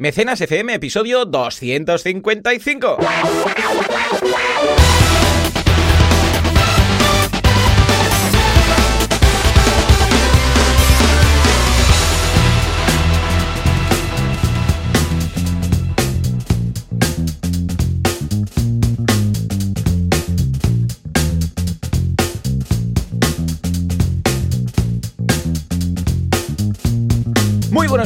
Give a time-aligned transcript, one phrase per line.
[0.00, 2.98] Mecenas FM, episodio 255.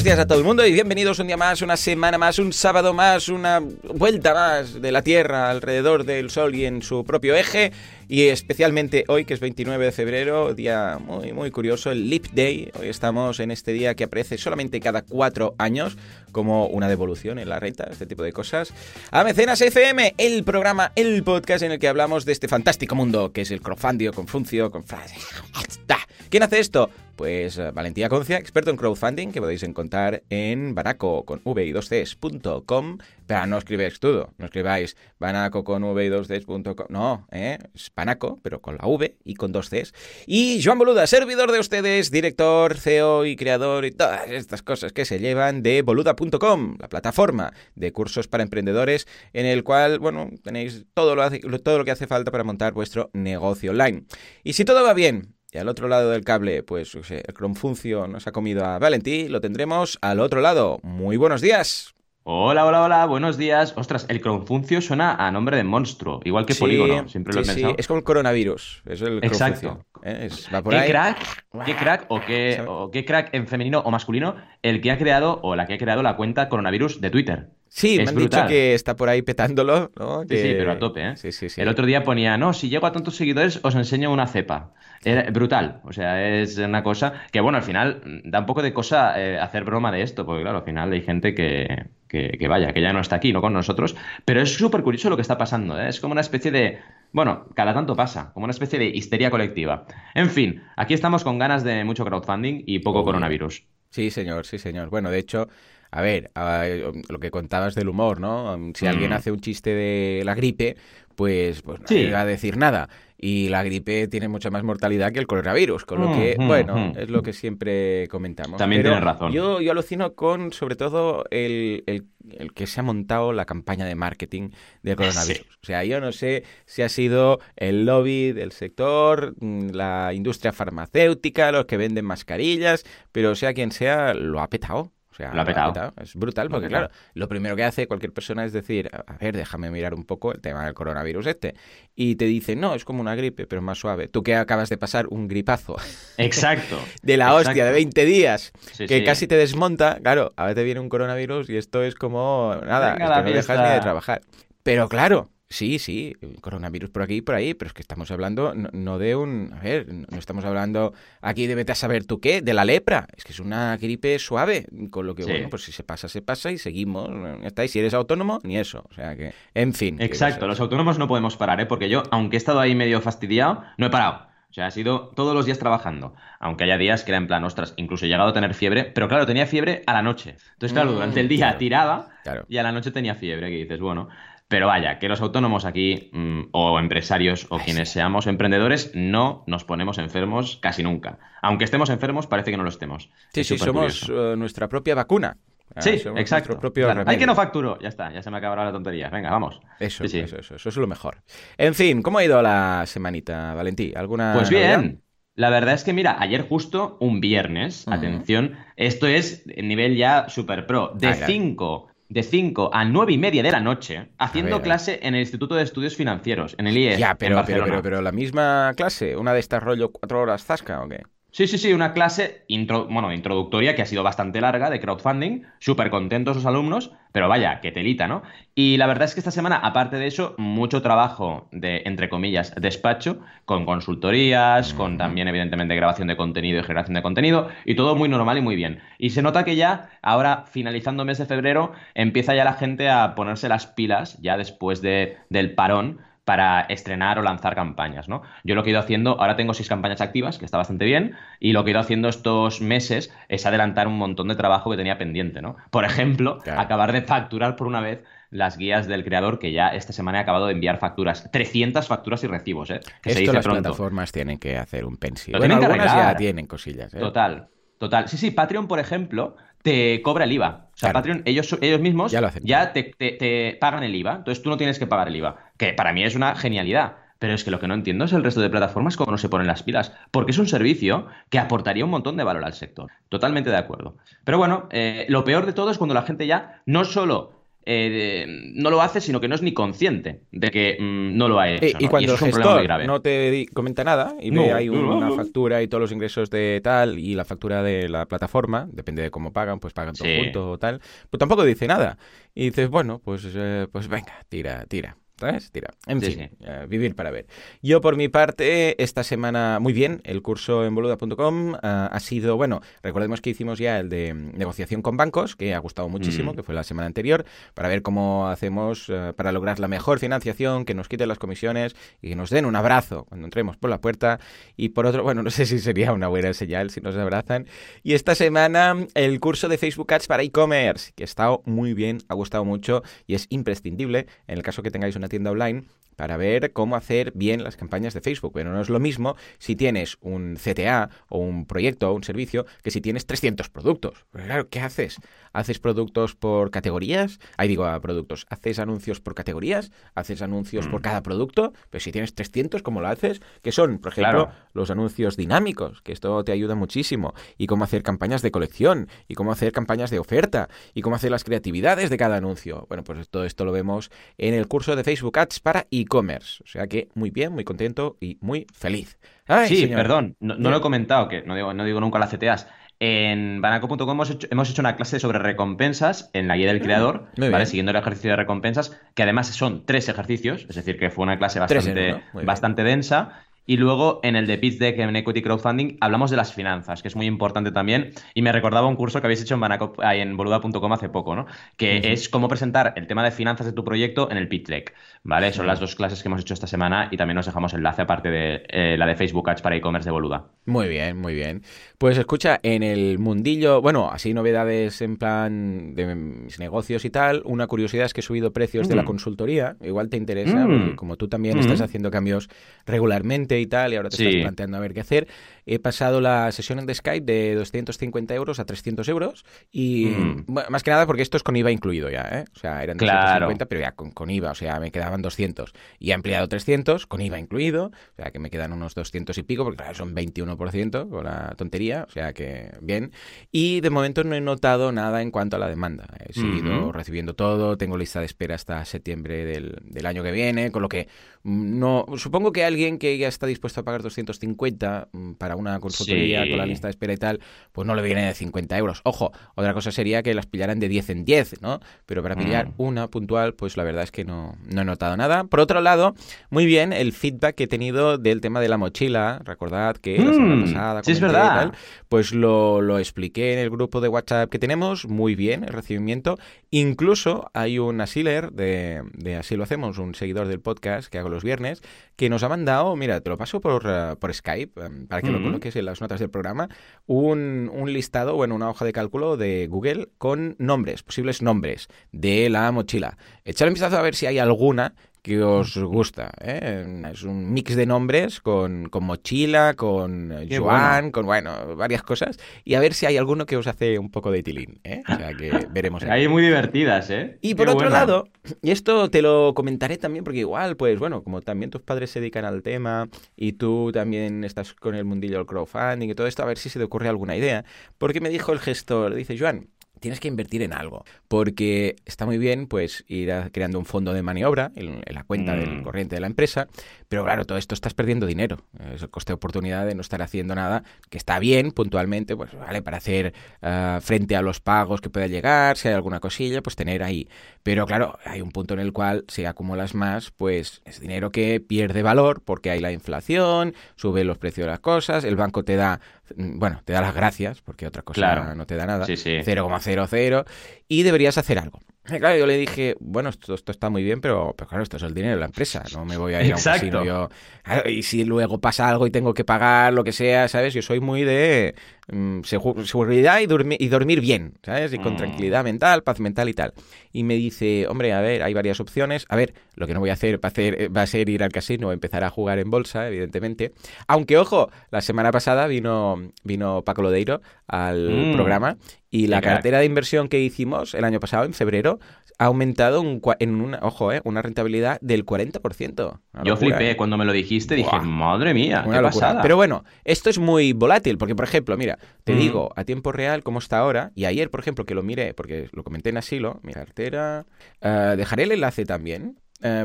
[0.02, 2.92] Buenos a todo el mundo y bienvenidos un día más, una semana más, un sábado
[2.92, 7.72] más, una vuelta más de la Tierra alrededor del Sol y en su propio eje.
[8.08, 12.70] Y especialmente hoy, que es 29 de febrero, día muy, muy curioso, el Leap Day.
[12.80, 15.96] Hoy estamos en este día que aparece solamente cada cuatro años,
[16.32, 18.74] como una devolución en la renta, este tipo de cosas.
[19.12, 23.32] A Mecenas FM, el programa, el podcast en el que hablamos de este fantástico mundo
[23.32, 24.84] que es el crowdfunding, Confuncio, con
[26.28, 26.90] ¿Quién hace esto?
[27.16, 31.72] Pues eh, Valentía Concia, experto en crowdfunding, que podéis encontrar en banaco con v y
[31.72, 32.98] 2 cs.com.
[33.26, 36.86] Pero no escribáis todo, no escribáis banaco con v y 2 cs.com.
[36.88, 37.58] No, ¿eh?
[37.74, 39.92] es banaco, pero con la v y con dos cs.
[40.26, 45.04] Y Joan Boluda, servidor de ustedes, director, CEO y creador y todas estas cosas que
[45.04, 50.86] se llevan de boluda.com, la plataforma de cursos para emprendedores en el cual, bueno, tenéis
[50.94, 54.04] todo lo, todo lo que hace falta para montar vuestro negocio online.
[54.44, 58.26] Y si todo va bien, y al otro lado del cable, pues el Cronfuncio nos
[58.26, 60.80] ha comido a Valentí, lo tendremos al otro lado.
[60.82, 61.94] Muy buenos días.
[62.24, 63.74] Hola, hola, hola, buenos días.
[63.76, 67.70] Ostras, el Cronfuncio suena a nombre de monstruo, igual que Polígono, siempre lo he pensado.
[67.70, 69.84] Sí, es como el coronavirus, es el Exacto.
[70.02, 70.30] ¿eh?
[70.30, 74.90] ¿Qué crack, qué crack o qué, o qué crack en femenino o masculino el que
[74.90, 77.50] ha creado o la que ha creado la cuenta coronavirus de Twitter?
[77.74, 80.24] Sí, me han dicho que está por ahí petándolo, ¿no?
[80.28, 81.16] Sí, sí, pero a tope, ¿eh?
[81.16, 81.58] Sí, sí, sí.
[81.58, 84.74] El otro día ponía, no, si llego a tantos seguidores os enseño una cepa.
[85.02, 88.74] Era brutal, o sea, es una cosa que, bueno, al final da un poco de
[88.74, 92.46] cosa eh, hacer broma de esto, porque claro, al final hay gente que, que, que
[92.46, 95.22] vaya, que ya no está aquí, no con nosotros, pero es súper curioso lo que
[95.22, 95.88] está pasando, ¿eh?
[95.88, 96.78] Es como una especie de,
[97.10, 99.86] bueno, cada tanto pasa, como una especie de histeria colectiva.
[100.14, 103.64] En fin, aquí estamos con ganas de mucho crowdfunding y poco coronavirus.
[103.88, 104.88] Sí, señor, sí, señor.
[104.88, 105.48] Bueno, de hecho,
[105.92, 106.64] a ver, a,
[107.08, 108.58] lo que contabas del humor, ¿no?
[108.74, 109.14] Si alguien Mm.
[109.14, 110.76] hace un chiste de la gripe,
[111.14, 111.94] pues, pues Sí.
[111.96, 112.88] nadie va a decir nada.
[113.24, 116.46] Y la gripe tiene mucha más mortalidad que el coronavirus, con lo Mm, que, mm,
[116.48, 116.98] bueno, mm.
[116.98, 118.56] es lo que siempre comentamos.
[118.58, 119.30] También Pero tienes razón.
[119.32, 123.84] Yo, yo alucino con, sobre todo, el, el- el que se ha montado la campaña
[123.84, 124.50] de marketing
[124.82, 125.46] del coronavirus.
[125.62, 131.52] O sea, yo no sé si ha sido el lobby del sector, la industria farmacéutica,
[131.52, 134.90] los que venden mascarillas, pero sea quien sea, lo ha petado.
[135.12, 135.92] O sea, Lo ha petado.
[136.00, 139.70] Es brutal, porque claro, lo primero que hace cualquier persona es decir, a ver, déjame
[139.70, 141.54] mirar un poco el tema del coronavirus este.
[141.94, 144.08] Y te dice, no, es como una gripe, pero más suave.
[144.08, 145.76] Tú que acabas de pasar un gripazo
[146.16, 146.78] Exacto.
[147.02, 147.50] de la exacto.
[147.50, 149.04] hostia de 20 días, Sí, que sí.
[149.04, 153.04] casi te desmonta, claro, ahora te viene un coronavirus y esto es como, nada, Venga
[153.04, 154.22] es que no dejas ni de trabajar.
[154.62, 158.54] Pero claro, sí, sí, coronavirus por aquí y por ahí, pero es que estamos hablando
[158.54, 162.20] no, no de un, a ver, no estamos hablando aquí de vete a saber tú
[162.20, 165.30] qué, de la lepra, es que es una gripe suave, con lo que, Sí.
[165.30, 167.08] bueno, pues si se pasa, se pasa y seguimos,
[167.40, 169.96] ya está, y si eres autónomo, ni eso, o sea que, en fin.
[170.00, 171.66] Exacto, los autónomos no podemos parar, ¿eh?
[171.66, 174.32] Porque yo, aunque he estado ahí medio fastidiado, no he parado.
[174.50, 176.14] O sea, ha sido todos los días trabajando.
[176.38, 179.08] Aunque haya días que era en plan, ostras, incluso he llegado a tener fiebre, pero
[179.08, 180.36] claro, tenía fiebre a la noche.
[180.52, 181.58] Entonces, claro, Mm, durante el día claro.
[181.58, 182.44] tiraba Claro.
[182.50, 184.10] y a la noche tenía fiebre, que dices, bueno.
[184.52, 187.94] Pero vaya, que los autónomos aquí, mm, o empresarios, o Ay, quienes sí.
[187.94, 191.18] seamos emprendedores, no nos ponemos enfermos casi nunca.
[191.40, 193.08] Aunque estemos enfermos, parece que no lo estemos.
[193.32, 195.38] Sí, Es sí, somos eh, nuestra propia vacuna.
[195.74, 196.58] Ah, Sí, exacto.
[196.70, 197.78] Claro, Hay que no facturo.
[197.80, 199.08] Ya está, ya se me acabará la tontería.
[199.08, 199.58] Venga, vamos.
[199.80, 200.18] Eso, Sí, sí.
[200.18, 201.22] eso, eso, eso es lo mejor.
[201.56, 203.94] En fin, ¿cómo ha ido la semanita, Valentí?
[203.96, 204.80] ¿Alguna Pues novedad?
[204.80, 205.02] bien,
[205.34, 210.66] la verdad es que mira, ayer justo un viernes, atención, esto es nivel ya super
[210.66, 211.24] pro, de Ay, ay.
[211.26, 215.20] 5 de 5 a 9 y media de la noche, haciendo ver, clase en el
[215.20, 218.72] Instituto de Estudios Financieros, en el IES, Ya, en pero, pero, pero, pero la misma
[218.76, 221.02] clase, una de estas rollo cuatro horas zasca o qué?
[221.34, 225.44] Sí, sí, sí, una clase intro- bueno, introductoria que ha sido bastante larga de crowdfunding,
[225.60, 228.22] súper contentos los alumnos, pero vaya, que telita, ¿no?
[228.54, 232.54] Y la verdad es que esta semana, aparte de eso, mucho trabajo de, entre comillas,
[232.60, 237.96] despacho, con consultorías, con también, evidentemente, grabación de contenido y generación de contenido, y todo
[237.96, 238.80] muy normal y muy bien.
[238.98, 243.14] Y se nota que ya, ahora, finalizando mes de febrero, empieza ya la gente a
[243.14, 248.22] ponerse las pilas, ya después de, del parón, para estrenar o lanzar campañas, ¿no?
[248.44, 251.16] Yo lo que he ido haciendo, ahora tengo seis campañas activas, que está bastante bien,
[251.40, 254.76] y lo que he ido haciendo estos meses es adelantar un montón de trabajo que
[254.76, 255.56] tenía pendiente, ¿no?
[255.70, 256.60] Por ejemplo, Claro.
[256.60, 260.20] acabar de facturar por una vez las guías del creador, que ya esta semana he
[260.22, 262.80] acabado de enviar facturas, 300 facturas y recibos, ¿eh?
[263.02, 263.62] Que se Esto dice las pronto.
[263.62, 265.32] plataformas tienen que hacer un pensi.
[265.32, 266.98] Lo Bueno, algunas ya tienen cosillas, ¿eh?
[266.98, 267.48] Total,
[267.78, 268.08] total.
[268.08, 270.68] Sí, sí, Patreon, por ejemplo, te cobra el IVA.
[270.74, 270.94] O sea, Claro.
[270.94, 272.42] Patreon, ellos, ellos mismos Ya lo hacen.
[272.44, 274.16] te, te- te pagan el IVA.
[274.16, 275.36] Entonces tú no tienes que pagar el IVA.
[275.56, 276.96] Que para mí es una genialidad.
[277.20, 279.28] Pero es que lo que no entiendo es el resto de plataformas cómo no se
[279.28, 279.92] ponen las pilas.
[280.10, 282.90] Porque es un servicio que aportaría un montón de valor al sector.
[283.08, 283.96] Totalmente de acuerdo.
[284.24, 288.26] Pero bueno, eh, lo peor de todo es cuando la gente ya no solo eh,
[288.54, 291.50] no lo hace, sino que no es ni consciente de que mm, no lo ha
[291.50, 291.64] hecho.
[291.64, 291.90] Eh, y ¿no?
[291.90, 295.68] cuando el gestor no te comenta nada y No, ve ahí no, una factura y
[295.68, 299.60] todos los ingresos de tal y la factura de la plataforma, depende de cómo pagan,
[299.60, 300.16] pues pagan todo Sí.
[300.18, 300.80] junto o tal,
[301.10, 301.98] pues tampoco dice nada.
[302.34, 304.96] Y dices, bueno, pues, eh, pues venga, tira, tira.
[305.18, 305.52] ¿Sabes?
[305.52, 305.70] Tira.
[305.86, 306.36] En Sí, fin, sí.
[306.44, 307.26] eh, vivir para ver.
[307.62, 312.36] Yo, por mi parte, esta semana, muy bien, el curso en boluda.com ah, ha sido,
[312.36, 316.36] bueno, recordemos que hicimos ya el de negociación con bancos, que ha gustado muchísimo, Mm.
[316.36, 317.24] que fue la semana anterior,
[317.54, 321.76] para ver cómo hacemos eh, para lograr la mejor financiación, que nos quiten las comisiones
[322.00, 324.18] y que nos den un abrazo cuando entremos por la puerta.
[324.56, 327.46] Y por otro, bueno, no sé si sería una buena señal si nos abrazan.
[327.84, 331.98] Y esta semana el curso de Facebook Ads para e-commerce, que ha estado muy bien,
[332.08, 335.64] ha gustado mucho y es imprescindible en el caso que tengáis una tienda online
[335.94, 338.32] para ver cómo hacer bien las campañas de Facebook.
[338.34, 342.46] Pero no es lo mismo si tienes un CTA o un proyecto o un servicio
[342.62, 344.04] que si tienes 300 productos.
[344.10, 344.96] Claro, ¿qué haces?
[345.34, 347.18] ¿Haces productos por categorías?
[347.36, 348.26] Ahí digo a productos.
[348.30, 349.70] ¿Haces anuncios por categorías?
[349.94, 350.82] ¿Haces anuncios por Mm.
[350.82, 351.52] cada producto?
[351.70, 353.20] Pero si tienes 300, ¿cómo lo haces?
[353.42, 354.32] Que son, por ejemplo, Claro.
[354.54, 357.14] los anuncios dinámicos, que esto te ayuda muchísimo.
[357.38, 358.88] Y cómo hacer campañas de colección.
[359.08, 360.48] Y cómo hacer campañas de oferta.
[360.74, 362.66] Y cómo hacer las creatividades de cada anuncio.
[362.68, 366.42] Bueno, pues todo esto lo vemos en el curso de Facebook Ads para e-commerce.
[366.44, 368.98] O sea que muy bien, muy contento y muy feliz.
[369.26, 369.76] Ay, Sí, señor.
[369.76, 372.46] perdón, no, lo he comentado, que no digo, no digo nunca las CTAs.
[372.80, 377.06] En banaco.com hemos hecho, hemos hecho una clase sobre recompensas en la guía del creador,
[377.16, 377.28] ¿vale?
[377.28, 377.46] bien.
[377.46, 381.16] Siguiendo el ejercicio de recompensas, que además son tres ejercicios, es decir, que fue una
[381.16, 383.24] clase bastante, uno, bastante densa.
[383.44, 386.88] Y luego en el de Pitch Deck en Equity Crowdfunding hablamos de las finanzas, que
[386.88, 387.90] es muy importante también.
[388.14, 389.42] Y me recordaba un curso que habéis hecho en,
[389.82, 391.26] en boluda.com hace poco, ¿no?
[391.56, 394.74] Que es cómo presentar el tema de finanzas de tu proyecto en el Pitch Deck,
[395.02, 395.32] ¿vale?
[395.32, 398.10] Son las dos clases que hemos hecho esta semana y también nos dejamos enlace aparte
[398.10, 400.26] de eh, la de Facebook Ads para e-commerce de Boluda.
[400.46, 401.42] Muy bien, muy bien.
[401.78, 407.22] Pues escucha, en el mundillo, bueno, así novedades en plan de mis negocios y tal,
[407.24, 408.86] una curiosidad es que he subido precios de la Mm.
[408.86, 410.58] consultoría, igual te interesa, Mm.
[410.60, 411.40] porque como tú también Mm.
[411.40, 412.28] estás haciendo cambios
[412.66, 414.06] regularmente y tal, y ahora te Sí.
[414.06, 415.08] estás planteando a ver qué hacer,
[415.46, 420.24] he pasado la sesión de Skype de 250 euros a 300 euros, y Mm.
[420.28, 422.24] bueno, más que nada porque esto es con IVA incluido ya, ¿eh?
[422.34, 423.26] O sea, eran Claro.
[423.26, 425.52] 250, pero ya con, con IVA, o sea, me quedaban 200.
[425.78, 429.22] Y he ampliado 300 con IVA incluido, o sea, que me quedan unos 200 y
[429.22, 432.92] pico, porque claro, son 21% con la tontería, o sea que bien.
[433.30, 435.86] Y de momento no he notado nada en cuanto a la demanda.
[436.06, 440.50] He seguido recibiendo todo, tengo lista de espera hasta septiembre del, del año que viene,
[440.50, 440.88] con lo que
[441.22, 445.60] mm, no supongo que alguien que ya está dispuesto a pagar 250 mm, para una
[445.60, 446.30] consultoría Sí.
[446.30, 447.20] con la lista de espera y tal,
[447.52, 448.80] pues no le viene de 50 euros.
[448.84, 451.60] Ojo, otra cosa sería que las pillaran de 10 en 10, ¿no?
[451.86, 452.52] Pero para pillar Mm.
[452.58, 455.24] una puntual, pues la verdad es que no, no he notado nada.
[455.24, 455.94] Por otro lado,
[456.30, 459.20] muy bien el feedback que he tenido del tema de la mochila.
[459.24, 461.34] Recordad que la semana Mm, pasada sí, es y verdad.
[461.34, 461.52] tal,
[461.88, 466.18] pues lo, lo expliqué en el grupo de WhatsApp que tenemos, muy bien el recibimiento.
[466.50, 471.08] Incluso hay un asiler de, de Así lo hacemos, un seguidor del podcast que hago
[471.08, 471.62] los viernes,
[471.96, 475.10] que nos ha mandado, mira, te lo paso por, eh, por Skype, eh, para que
[475.10, 475.18] lo.
[475.22, 476.48] Coloques en las notas del programa,
[476.86, 482.28] un, un listado, bueno, una hoja de cálculo de Google con nombres, posibles nombres de
[482.28, 482.96] la mochila.
[483.24, 486.12] Echar un vistazo a ver si hay alguna que os gusta.
[486.20, 486.64] ¿eh?
[486.92, 491.82] Es un mix de nombres con, con mochila, con eh, Qué Joan, con, bueno, varias
[491.82, 492.18] cosas.
[492.44, 494.60] Y a ver si hay alguno que os hace un poco de tilín.
[494.62, 494.82] ¿eh?
[494.88, 495.82] O sea, que veremos.
[495.82, 497.18] Hay muy divertidas, ¿eh?
[497.20, 498.08] Y Qué por otro lado,
[498.42, 502.00] y esto te lo comentaré también porque igual, pues bueno, como también tus padres se
[502.00, 506.22] dedican al tema y tú también estás con el mundillo del crowdfunding y todo esto,
[506.22, 507.44] a ver si se te ocurre alguna idea.
[507.76, 509.48] Porque me dijo el gestor, dice, Joan,
[509.82, 513.92] tienes que invertir en algo, porque está muy bien pues ir a- creando un fondo
[513.92, 515.38] de maniobra en, en la cuenta Mm.
[515.40, 516.48] del corriente de la empresa,
[516.88, 518.38] pero claro, todo esto estás perdiendo dinero.
[518.74, 522.32] Es el coste de oportunidad de no estar haciendo nada, que está bien puntualmente, pues
[522.34, 523.12] vale, para hacer
[523.42, 527.08] ah, frente a los pagos que pueda llegar, si hay alguna cosilla, pues tener ahí.
[527.42, 531.40] Pero claro, hay un punto en el cual si acumulas más, pues es dinero que
[531.40, 535.56] pierde valor porque hay la inflación, sube los precios de las cosas, el banco te
[535.56, 535.80] da,
[536.16, 538.34] mm, bueno, te da las gracias porque otra cosa Claro.
[538.36, 538.86] no te da nada.
[538.86, 539.18] Sí, sí.
[539.24, 540.24] 0,00
[540.72, 541.60] y deberías hacer algo.
[541.86, 544.78] Y claro, yo le dije, bueno, esto, esto está muy bien, pero, pero claro, esto
[544.78, 547.10] es el dinero de la empresa, no me voy a ir a un casino yo.
[547.42, 550.54] Claro, Y si luego pasa algo y tengo que pagar lo que sea, ¿sabes?
[550.54, 551.56] Yo soy muy de
[551.88, 553.24] mm, seguridad y,
[553.64, 554.72] y, dormir bien, ¿sabes?
[554.72, 554.96] Y con mm.
[554.96, 556.54] tranquilidad mental, paz mental y tal.
[556.90, 559.04] Y me dice, hombre, a ver, hay varias opciones.
[559.10, 561.22] A ver, lo que no voy a hacer va a, hacer, va a ser ir
[561.22, 563.52] al casino, empezar a jugar en bolsa, evidentemente.
[563.88, 568.14] Aunque, ojo, la semana pasada vino, vino Paco Lodeiro al mm.
[568.14, 568.56] programa
[568.92, 571.80] y la cartera de inversión que hicimos el año pasado, en febrero,
[572.18, 572.84] ha aumentado
[573.18, 576.00] en una, ojo, eh, una rentabilidad del 40%.
[576.24, 576.76] Yo flipé eh.
[576.76, 579.22] cuando me lo dijiste, dije, madre mía, qué pasada.
[579.22, 582.18] Pero bueno, esto es muy volátil, porque por ejemplo, mira, te mm.
[582.18, 585.48] digo a tiempo real cómo está ahora, y ayer, por ejemplo, que lo miré, porque
[585.52, 587.24] lo comenté en asilo, mi cartera,
[587.62, 589.18] eh, dejaré el enlace también,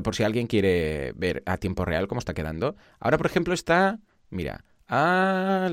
[0.03, 2.75] por si alguien quiere ver a tiempo real cómo está quedando.
[2.99, 3.99] Ahora, por ejemplo, está,
[4.31, 5.69] mira, Ah,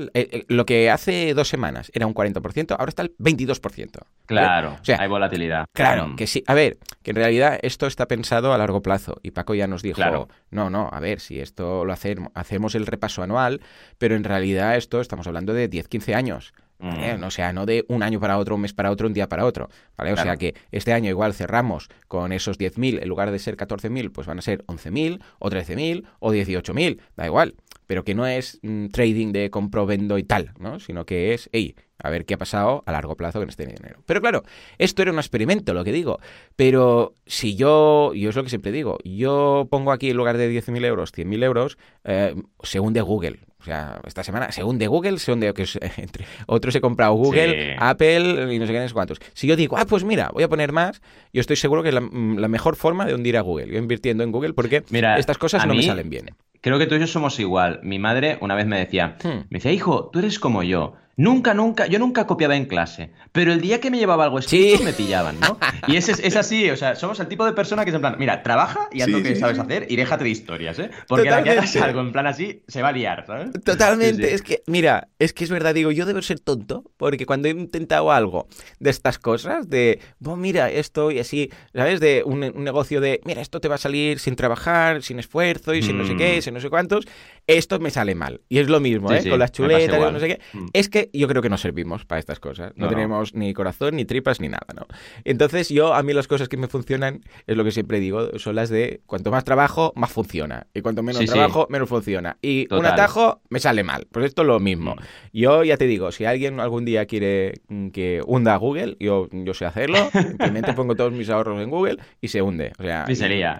[0.47, 4.01] lo que hace dos semanas era un 40%, ahora está el 22%.
[4.25, 5.67] Claro, o sea, hay volatilidad.
[5.73, 6.15] Claro, mm.
[6.17, 6.43] que sí.
[6.47, 9.19] A ver, que en realidad esto está pensado a largo plazo.
[9.23, 12.85] Y Paco ya nos dijo, no, no, a ver, si esto lo hacemos, hacemos el
[12.85, 13.61] repaso anual,
[13.97, 16.53] pero en realidad esto estamos hablando de 10, 15 años.
[16.79, 17.23] Mm.
[17.23, 19.45] O sea, no de un año para otro, un mes para otro, un día para
[19.45, 19.69] otro.
[19.97, 20.11] ¿vale?
[20.11, 24.11] O sea que este año igual cerramos con esos 10.000, en lugar de ser 14.000,
[24.11, 27.55] pues van a ser 11.000 o 13.000 o 18.000, da igual
[27.87, 30.79] pero que no es mm, trading de compro, vendo y tal, ¿no?
[30.79, 34.01] Sino que es, hey, a ver qué ha pasado a largo plazo con este dinero.
[34.05, 34.43] Pero claro,
[34.77, 36.19] esto era un experimento, lo que digo.
[36.55, 40.51] Pero si yo, yo es lo que siempre digo, yo pongo aquí en lugar de
[40.51, 43.39] 10.000 euros, 100.000 euros, eh, según de Google.
[43.59, 45.65] O sea, esta semana, según de Google, según de que
[45.97, 49.19] entre otros he comprado Google, Apple y no sé qué, cuántos.
[49.33, 51.01] Si yo digo, ah, pues mira, voy a poner más,
[51.33, 53.67] yo estoy seguro que es la, mm, mejor forma de hundir a Google.
[53.67, 54.83] Yo invirtiendo en Google porque
[55.17, 56.29] estas cosas no me salen bien.
[56.65, 57.79] Creo que tú y yo somos igual.
[57.83, 59.27] Mi madre una vez me decía, hmm.
[59.51, 60.95] me decía, hijo, tú eres como yo.
[61.17, 64.83] Nunca, nunca, yo nunca copiaba en clase, pero el día que me llevaba algo escrito
[64.83, 65.57] me pillaban, ¿no?
[65.87, 68.15] Y es, es, así, o sea, somos el tipo de persona que es en plan,
[68.19, 70.89] mira, trabaja y haz lo que sabes hacer y déjate de historias, ¿eh?
[71.07, 73.51] Porque la que hagas algo en plan así, se va a liar, ¿sabes?
[73.63, 77.47] Totalmente, es que, mira, es que es verdad, digo, yo debo ser tonto, porque cuando
[77.47, 78.47] he intentado algo
[78.79, 82.01] de estas cosas, de, bueno, mira, esto y así, ¿sabes?
[82.01, 85.81] De un, negocio de, mira, esto te va a salir sin trabajar, sin esfuerzo y
[85.81, 86.41] sin no sé qué, mm.
[86.41, 87.05] sin no sé cuántos,
[87.47, 88.41] esto me sale mal.
[88.49, 89.27] Y es lo mismo, ¿eh?
[89.27, 90.39] Con las chuletas y no sé qué.
[90.53, 90.65] Mm.
[90.73, 92.73] Es que yo creo que no servimos para estas cosas.
[92.75, 94.85] No, tenemos ni corazón, ni tripas, ni nada, ¿no?
[95.23, 98.55] Entonces yo, a mí las cosas que me funcionan, es lo que siempre digo, son
[98.55, 100.67] las de cuanto más trabajo, más funciona.
[100.73, 102.37] Y cuanto menos trabajo, menos funciona.
[102.41, 104.07] Y un atajo me sale mal.
[104.11, 104.95] Pues esto es lo mismo.
[104.95, 104.99] Mm.
[105.33, 109.53] Yo ya te digo, si alguien algún día quiere mm, que hunda Google, yo, yo
[109.53, 109.97] sé hacerlo.
[110.13, 112.73] Simplemente pongo todos mis ahorros en Google y se hunde.
[112.79, 113.05] O sea,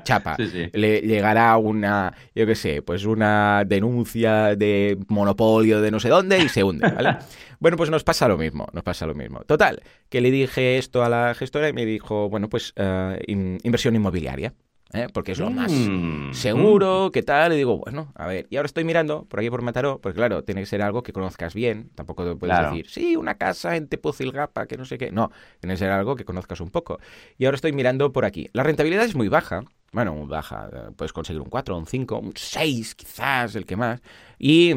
[0.04, 0.38] chapa.
[0.74, 6.40] Le llegará una, yo qué sé, pues una denuncia de monopolio de no sé dónde
[6.40, 7.18] y se hunde, ¿vale?
[7.58, 9.40] Bueno, pues nos pasa lo mismo, nos pasa lo mismo.
[9.46, 13.96] Total, que le dije esto a la gestora y me dijo, bueno, pues eh, inversión
[13.96, 14.54] inmobiliaria.
[14.96, 15.08] ¿eh?
[15.14, 16.34] porque es lo más mm.
[16.34, 17.54] seguro, ¿qué tal?
[17.54, 20.44] Y digo, bueno, a ver, y ahora estoy mirando por aquí por Mataró, porque claro,
[20.44, 24.68] tiene que ser algo que conozcas bien, tampoco puedes decir, sí, una casa en Tepozilgapa,
[24.68, 27.00] que no sé qué, no, tiene que ser algo que conozcas un poco.
[27.38, 28.50] Y ahora estoy mirando por aquí.
[28.54, 32.34] La rentabilidad es muy baja, bueno, muy baja, puedes conseguir un 4, un 5, un
[32.36, 34.02] 6 quizás, el que más,
[34.38, 34.74] y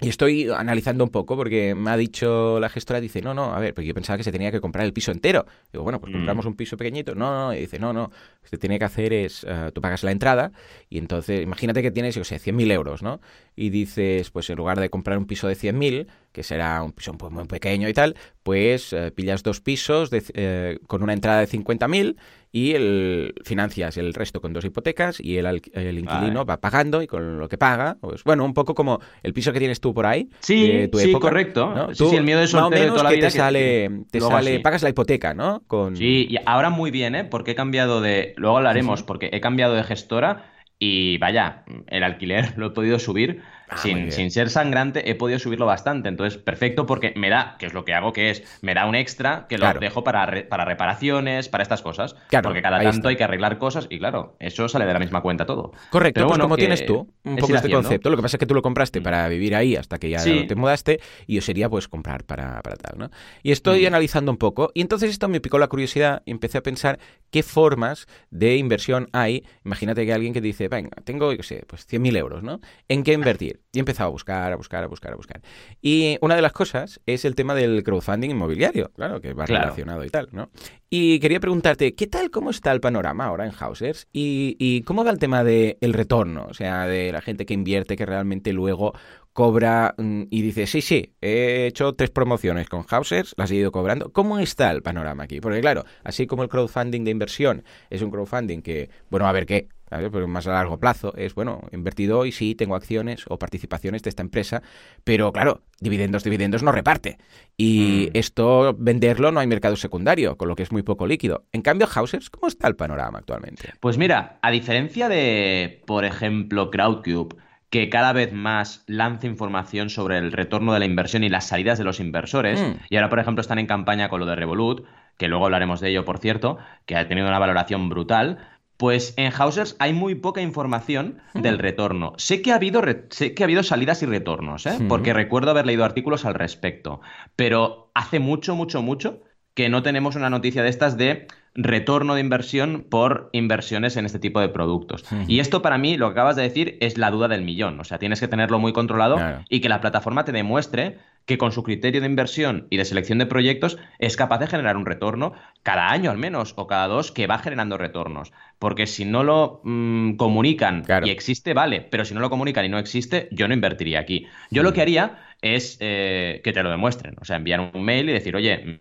[0.00, 3.58] y estoy analizando un poco porque me ha dicho la gestora, dice, no, no, a
[3.58, 5.44] ver, porque yo pensaba que se tenía que comprar el piso entero.
[5.72, 6.48] Digo, bueno, pues compramos mm.
[6.48, 7.16] un piso pequeñito.
[7.16, 9.80] No, no, y dice, no, no, lo que se tiene que hacer es, uh, tú
[9.80, 10.52] pagas la entrada
[10.88, 13.20] y entonces, imagínate que tienes, yo sé, 100.000 euros, ¿no?
[13.58, 17.12] Y dices, pues en lugar de comprar un piso de 100.000, que será un piso
[17.12, 21.48] muy pequeño y tal, pues uh, pillas dos pisos de, uh, con una entrada de
[21.48, 22.14] 50.000
[22.52, 27.08] y el, financias el resto con dos hipotecas y el, el inquilino va pagando y
[27.08, 30.06] con lo que paga, pues bueno, un poco como el piso que tienes tú por
[30.06, 30.28] ahí.
[30.38, 31.88] Sí, sí, correcto.
[31.94, 33.26] Sí, el miedo de soltero de toda la vida.
[33.26, 35.64] Te sale, te sale pagas la hipoteca, ¿no?
[35.66, 35.96] Con...
[35.96, 37.24] Sí, y ahora muy bien, ¿eh?
[37.24, 42.54] Porque he cambiado de, luego hablaremos, porque he cambiado de gestora y vaya, el alquiler
[42.58, 46.08] lo he podido subir Ah, sin, sin, ser sangrante, he podido subirlo bastante.
[46.08, 48.94] Entonces, perfecto porque me da, que es lo que hago, que es, me da un
[48.94, 52.16] extra que lo dejo para, para reparaciones, para estas cosas.
[52.42, 55.46] porque cada tanto hay que arreglar cosas y claro, eso sale de la misma cuenta
[55.46, 55.72] todo.
[55.90, 58.10] Correcto, pues como tienes tú, un poco este concepto.
[58.10, 59.02] Lo que pasa es que tú lo compraste mm.
[59.02, 62.76] para vivir ahí hasta que ya te mudaste y yo sería pues comprar para, para
[62.76, 63.10] tal, ¿no?
[63.42, 63.88] Y estoy mm.
[63.88, 66.98] analizando un poco y entonces esto me picó la curiosidad y empecé a pensar
[67.30, 69.44] qué formas de inversión hay.
[69.64, 72.60] Imagínate que alguien que dice, venga, tengo, yo sé, pues 100.000 euros, ¿no?
[72.88, 73.57] ¿En qué invertir?
[73.72, 75.42] Y he empezado a buscar, a buscar, a buscar, a buscar.
[75.82, 80.04] Y una de las cosas es el tema del crowdfunding inmobiliario, claro, que va relacionado
[80.04, 80.50] y tal, ¿no?
[80.90, 84.08] Y quería preguntarte, ¿qué tal, cómo está el panorama ahora en Hausers?
[84.12, 86.46] ¿Y, cómo va el tema del el retorno?
[86.48, 88.94] O sea, de la gente que invierte, que realmente luego
[89.34, 93.70] cobra mm, y dice, sí, sí, he hecho tres promociones con Hausers, las he ido
[93.70, 94.12] cobrando.
[94.12, 95.40] ¿Cómo está el panorama aquí?
[95.40, 99.46] Porque claro, así como el crowdfunding de inversión es un crowdfunding que, bueno, a ver
[99.46, 101.14] qué, pero más a largo plazo.
[101.16, 104.62] Es, bueno, invertido y sí, tengo acciones o participaciones de esta empresa,
[105.04, 107.18] pero claro, dividendos, dividendos no reparte.
[107.56, 108.16] Y mm.
[108.16, 111.44] esto, venderlo, no hay mercado secundario, con lo que es muy poco líquido.
[111.52, 113.72] En cambio, Hausers, ¿cómo está el panorama actualmente?
[113.80, 117.36] Pues mira, a diferencia de, por ejemplo, Crowdcube,
[117.70, 121.78] que cada vez más lanza información sobre el retorno de la inversión y las salidas
[121.78, 122.60] de los inversores.
[122.60, 122.72] Mm.
[122.88, 124.86] Y ahora, por ejemplo, están en campaña con lo de Revolut,
[125.18, 128.38] que luego hablaremos de ello, por cierto, que ha tenido una valoración brutal.
[128.78, 131.42] Pues en Hausers hay muy poca información mm.
[131.42, 132.14] del retorno.
[132.16, 132.80] Sé que ha habido,
[133.10, 134.78] sé que ha habido salidas y retornos, ¿eh?
[134.88, 137.00] Porque recuerdo haber leído artículos al respecto.
[137.34, 139.20] Pero hace mucho, mucho, mucho
[139.54, 144.20] que no tenemos una noticia de estas de retorno de inversión por inversiones en este
[144.20, 145.04] tipo de productos.
[145.26, 147.80] Y esto para mí, lo que acabas de decir, es la duda del millón.
[147.80, 149.18] O sea, tienes que tenerlo muy controlado
[149.48, 153.18] y que la plataforma te demuestre que con su criterio de inversión y de selección
[153.18, 157.12] de proyectos es capaz de generar un retorno cada año al menos o cada dos
[157.12, 158.32] que va generando retornos.
[158.58, 162.70] Porque si no lo mm, comunican y existe, vale, pero si no lo comunican y
[162.70, 164.26] no existe, yo no invertiría aquí.
[164.50, 168.08] Yo lo que haría es eh, que te lo demuestren, o sea, enviar un mail
[168.08, 168.80] y decir, oye,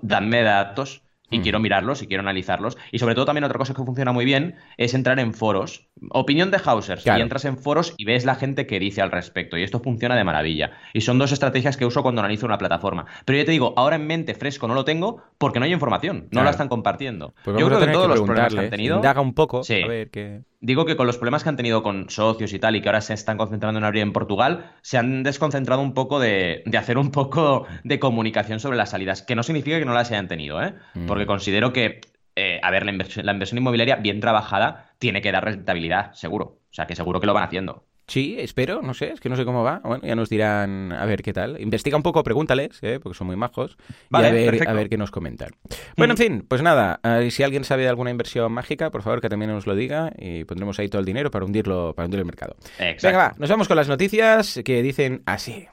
[0.00, 1.02] dame datos
[1.32, 1.42] y mm.
[1.42, 2.78] quiero mirarlos y quiero analizarlos.
[2.92, 5.88] Y sobre todo también otra cosa que funciona muy bien es entrar en foros.
[6.10, 7.04] Opinión de Hausers.
[7.04, 9.56] Y entras en foros y ves la gente que dice al respecto.
[9.56, 10.70] Y esto funciona de maravilla.
[10.92, 13.06] Y son dos estrategias que uso cuando analizo una plataforma.
[13.24, 16.28] Pero yo te digo, ahora en mente fresco no lo tengo porque no hay información.
[16.30, 17.34] No la están compartiendo.
[17.42, 18.96] Pues yo creo que todos los problemas que han tenido...
[18.96, 19.62] Indaga un poco.
[19.62, 22.76] A ver qué digo que con los problemas que han tenido con socios y tal,
[22.76, 26.20] y que ahora se están concentrando en abrir en Portugal, se han desconcentrado un poco
[26.20, 30.10] de, hacer un poco de comunicación sobre las salidas, que no significa que no las
[30.10, 30.74] hayan tenido, ¿eh?
[30.94, 31.06] Mm.
[31.06, 32.00] Porque considero que,
[32.36, 36.44] eh, a ver, la inversión, la inversión inmobiliaria bien trabajada tiene que dar rentabilidad, seguro.
[36.44, 37.84] O sea, que seguro que lo van haciendo.
[38.12, 39.80] Sí, espero, no sé, es que no sé cómo va.
[39.82, 41.58] Bueno, ya nos dirán a ver qué tal.
[41.58, 43.00] Investiga un poco, pregúntales, ¿eh?
[43.02, 43.78] porque son muy majos,
[44.10, 45.52] y a ver, a ver qué nos comentan.
[45.96, 49.22] Bueno, en fin, pues nada, eh, si alguien sabe de alguna inversión mágica, por favor
[49.22, 52.20] que también nos lo diga y pondremos ahí todo el dinero para hundirlo, para hundir
[52.20, 52.54] el mercado.
[52.78, 55.66] Venga, va, nos vamos con las noticias que dicen así.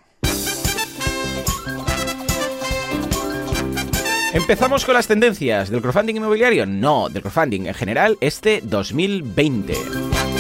[4.34, 6.66] Empezamos con las tendencias del crowdfunding inmobiliario.
[6.66, 10.39] No, del crowdfunding en general este 2020.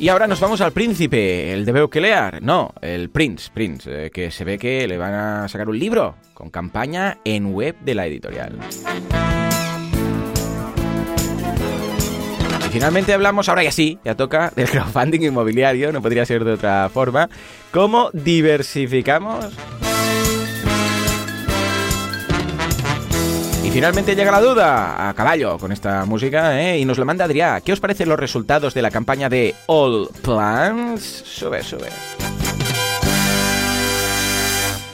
[0.00, 2.40] Y ahora nos vamos al príncipe, el de Beuquelear.
[2.40, 6.14] No, el Prince, Prince, eh, que se ve que le van a sacar un libro
[6.34, 8.56] con campaña en web de la editorial.
[12.64, 16.52] Y finalmente hablamos, ahora ya sí, ya toca, del crowdfunding inmobiliario, no podría ser de
[16.52, 17.28] otra forma.
[17.72, 19.52] ¿Cómo diversificamos
[23.68, 26.78] Y finalmente llega la duda, a caballo con esta música, ¿eh?
[26.78, 27.60] y nos lo manda Adrián.
[27.62, 31.02] ¿Qué os parecen los resultados de la campaña de All Plans?
[31.02, 31.88] Sube, sube.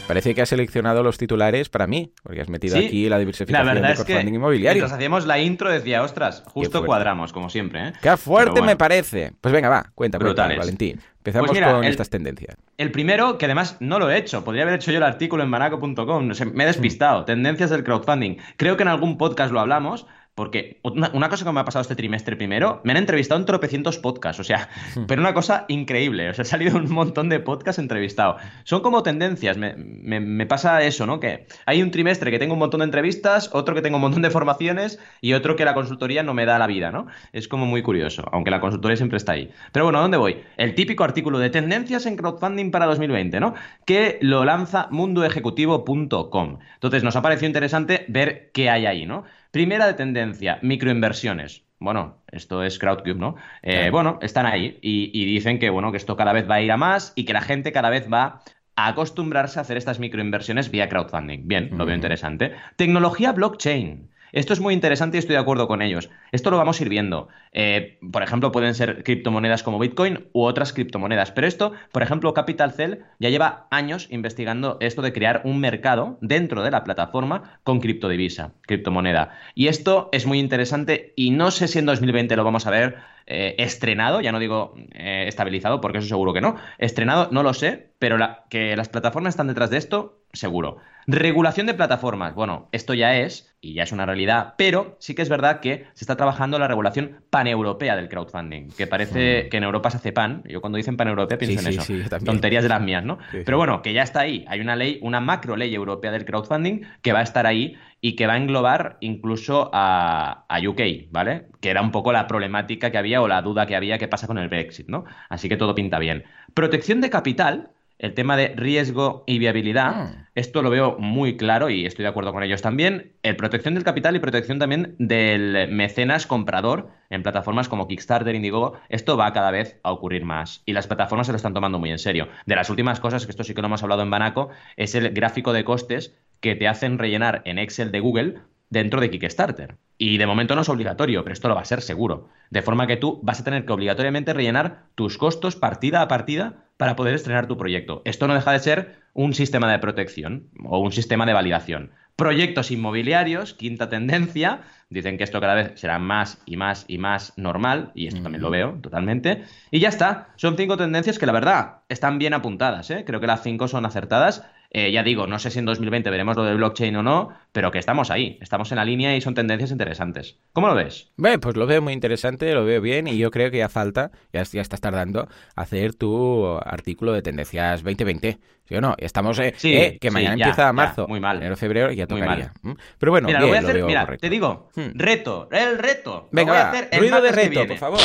[0.09, 3.75] Parece que has seleccionado los titulares para mí, porque has metido aquí la diversificación la
[3.75, 4.83] verdad es que inmobiliario.
[4.83, 7.89] Mientras hacíamos la intro decía, ostras, justo cuadramos, como siempre.
[7.89, 7.93] ¿eh?
[8.03, 9.35] Qué fuerte me parece.
[9.41, 11.01] Pues venga, va, cuéntame, Valentín.
[11.25, 12.55] Empezamos pues con estas tendencias.
[12.77, 15.49] El primero, que además no lo he hecho, podría haber hecho yo el artículo en
[15.49, 17.23] manaco.com, me he despistado.
[17.23, 17.25] Hmm.
[17.25, 18.37] Tendencias del crowdfunding.
[18.59, 21.94] Creo que en algún podcast lo hablamos, porque una, cosa que me ha pasado este
[21.94, 24.68] trimestre primero, me han entrevistado en tropecientos podcasts, o sea,
[25.07, 28.42] pero una cosa increíble, o sea, ha salido un montón de podcasts entrevistados.
[28.64, 31.20] Son como tendencias, me, pasa eso, ¿no?
[31.20, 34.23] Que hay un trimestre que tengo un montón de entrevistas, otro que tengo un montón
[34.23, 37.07] de formaciones y otro que la consultoría no me da la vida, ¿no?
[37.33, 39.51] Es como muy curioso, aunque la consultoría siempre está ahí.
[39.73, 40.38] Pero bueno, ¿a dónde voy?
[40.57, 43.55] El típico artículo de tendencias en crowdfunding para 2020, ¿no?
[43.87, 46.59] Que lo lanza mundoejecutivo.com.
[46.75, 49.25] Entonces nos ha parecido interesante ver qué hay ahí, ¿no?
[49.55, 51.62] Primera de tendencia, microinversiones.
[51.79, 53.37] Bueno, esto es Crowdcube, ¿no?
[53.62, 56.73] Eh, bueno, están ahí y, dicen que, bueno, que esto cada vez va a ir
[56.73, 58.43] a más y que la gente cada vez va
[58.75, 61.47] a acostumbrarse a hacer estas microinversiones vía crowdfunding.
[61.47, 62.51] Bien, lo veo interesante.
[62.75, 64.11] Tecnología blockchain.
[64.35, 66.11] Esto es muy interesante y estoy de acuerdo con ellos.
[66.33, 67.29] Esto lo vamos a ir viendo.
[67.53, 71.31] Eh, por ejemplo, pueden ser criptomonedas como Bitcoin u otras criptomonedas.
[71.31, 76.18] Pero esto, por ejemplo, Capital Cell ya lleva años investigando esto de crear un mercado
[76.20, 79.38] dentro de la plataforma con criptodivisa, criptomoneda.
[79.55, 82.97] Y esto es muy interesante y no sé si en 2020 lo vamos a ver
[83.27, 86.57] eh, estrenado, ya no digo eh, estabilizado, porque eso seguro que no.
[86.79, 88.19] Estrenado, no lo sé, pero
[88.51, 90.77] que las plataformas están detrás de esto, seguro.
[91.07, 92.35] Regulación de plataformas.
[92.35, 95.87] Bueno, esto ya es, y ya es una realidad, pero sí que es verdad que
[95.95, 99.49] se está trabajando la regulación paneuropea del crowdfunding, que parece mm.
[99.51, 100.43] que en Europa se hace pan.
[100.47, 102.21] Yo cuando dicen paneuropea pienso en eso.
[102.25, 103.19] Tonterías de las mías, ¿no?
[103.45, 104.45] pero bueno, que ya está ahí.
[104.49, 108.17] Hay una ley, una macro ley europea del crowdfunding que va a estar ahí y
[108.17, 111.47] que va a englobar incluso a, a, UK, ¿vale?
[111.62, 114.27] Que era un poco la problemática que había o la duda que había que pasa
[114.27, 115.07] con el Brexit, ¿no?
[115.31, 116.25] Así que todo pinta bien.
[116.53, 120.27] Protección de capital el tema de riesgo y viabilidad, Mm.
[120.35, 123.12] esto lo veo muy claro y estoy de acuerdo con ellos también.
[123.23, 128.75] El protección del capital y protección también del mecenas comprador en plataformas como Kickstarter, Indiegogo,
[128.88, 131.90] esto va cada vez a ocurrir más y las plataformas se lo están tomando muy
[131.90, 132.29] en serio.
[132.47, 135.11] De las últimas cosas, que esto sí que lo hemos hablado en Banaco, es el
[135.11, 138.35] gráfico de costes que te hacen rellenar en Excel de Google
[138.68, 139.78] dentro de Kickstarter.
[139.96, 142.28] Y de momento no es obligatorio, pero esto lo va a ser seguro.
[142.50, 146.66] De forma que tú vas a tener que obligatoriamente rellenar tus costos partida a partida
[146.76, 148.02] para poder estrenar tu proyecto.
[148.04, 151.92] Esto no deja de ser un sistema de protección o un sistema de validación.
[152.14, 157.33] Proyectos inmobiliarios, quinta tendencia, dicen que esto cada vez será más y más y más
[157.38, 159.44] normal, y esto también lo veo totalmente.
[159.70, 163.04] Y ya está, son cinco tendencias que la verdad están bien apuntadas, ¿eh?
[163.07, 164.44] creo que las cinco son acertadas.
[164.77, 167.71] Eh, ya digo, no sé si en 2020 veremos lo de blockchain o no, pero
[167.71, 170.40] que estamos ahí, estamos en la línea y son tendencias interesantes.
[170.53, 171.12] ¿Cómo lo ves?
[171.17, 174.11] Bueno, pues lo veo muy interesante, lo veo bien y yo creo que ya falta,
[174.33, 178.38] ya, ya estás tardando, hacer tu artículo de tendencias 2020.
[178.67, 178.95] ¿Sí o no?
[178.99, 181.37] Estamos, eh, Sí, eh, que sí, mañana ya, empieza ya, marzo, muy mal.
[181.37, 182.53] enero, febrero y ya Muy tocaría.
[182.62, 182.73] mal.
[182.75, 182.79] ¿Mm?
[182.99, 184.21] Pero bueno, Mira, lo voy a bien, hacer, mira, correcto.
[184.23, 184.90] te digo, Hmm.
[184.95, 186.29] reto, el reto.
[186.33, 188.01] Venga, voy a va, hacer el ruido de reto, por favor.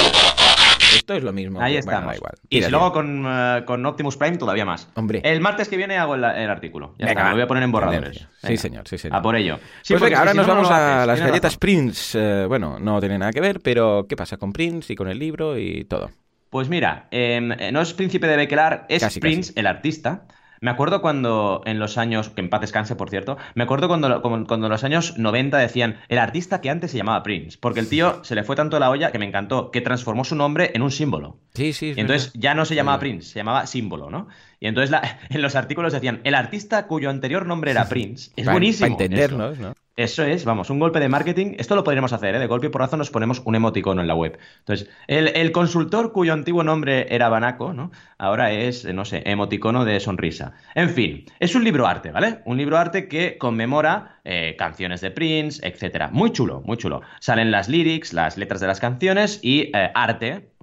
[0.96, 1.62] Esto es lo mismo.
[1.62, 2.00] Ahí estamos.
[2.04, 2.34] bueno, da igual.
[2.50, 4.90] y si luego con, eh, con Optimus Prime todavía más.
[4.96, 5.22] Hombre.
[5.24, 6.96] El martes que viene hago el, el artículo.
[6.98, 8.28] Ya Venga, está, lo voy a poner en borradores.
[8.42, 9.18] Sí, señor, sí, señor.
[9.18, 9.60] A por ello.
[9.82, 11.08] Sí, pues venga, ahora si nos no, no vamos a haces.
[11.08, 11.60] las galletas razón.
[11.60, 12.20] Prince.
[12.20, 15.18] Eh, bueno, no tiene nada que ver, pero ¿qué pasa con Prince y con el
[15.20, 16.12] libro y todo?
[16.50, 17.40] Pues mira, eh,
[17.72, 20.26] no es Príncipe de Bekelar, es Casi, Prince, el artista.
[20.62, 24.22] Me acuerdo cuando en los años, que en paz descanse, por cierto, me acuerdo cuando,
[24.22, 27.88] cuando en los años 90 decían el artista que antes se llamaba Prince, porque el
[27.90, 30.82] tío se le fue tanto la olla que me encantó, que transformó su nombre en
[30.82, 31.38] un símbolo.
[31.54, 31.94] Sí, sí.
[31.96, 32.42] Y entonces verdad.
[32.42, 33.00] ya no se llamaba.
[33.00, 34.28] Prince, se llamaba símbolo, ¿no?
[34.60, 38.32] Y entonces la- en los artículos decían, el artista cuyo anterior nombre era Prince.
[38.36, 38.96] Es buenísimo.
[38.98, 39.62] Para entendernos, eso.
[39.70, 39.74] ¿no?
[40.00, 41.56] Eso es, vamos, un golpe de marketing.
[41.58, 42.40] Esto lo podríamos hacer, ¿eh?
[42.40, 44.40] De golpe y porrazo nos ponemos un emoticono en la web.
[44.60, 47.92] Entonces, el, consultor cuyo antiguo nombre era Banaco, ¿no?
[48.18, 50.54] Ahora es, no sé, emoticono de sonrisa.
[50.74, 52.40] En fin, es un libro arte, ¿vale?
[52.46, 56.08] Un libro arte que conmemora eh, canciones de Prince, etcétera.
[56.14, 57.02] Muy chulo, muy chulo.
[57.20, 60.54] Salen las lyrics, las letras de las canciones y eh, arte,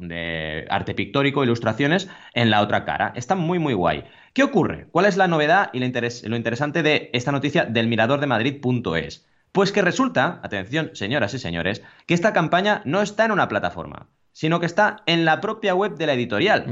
[0.70, 3.12] arte pictórico, ilustraciones en la otra cara.
[3.14, 4.03] Está muy, muy guay.
[4.37, 4.87] ¿Qué ocurre?
[4.92, 8.27] ¿Cuál es la novedad y lo, interes- lo interesante de esta noticia del mirador de
[8.27, 9.25] Madrid.es?
[9.51, 14.09] Pues que resulta, atención, señoras y señores, que esta campaña no está en una plataforma,
[14.33, 16.64] sino que está en la propia web de la editorial.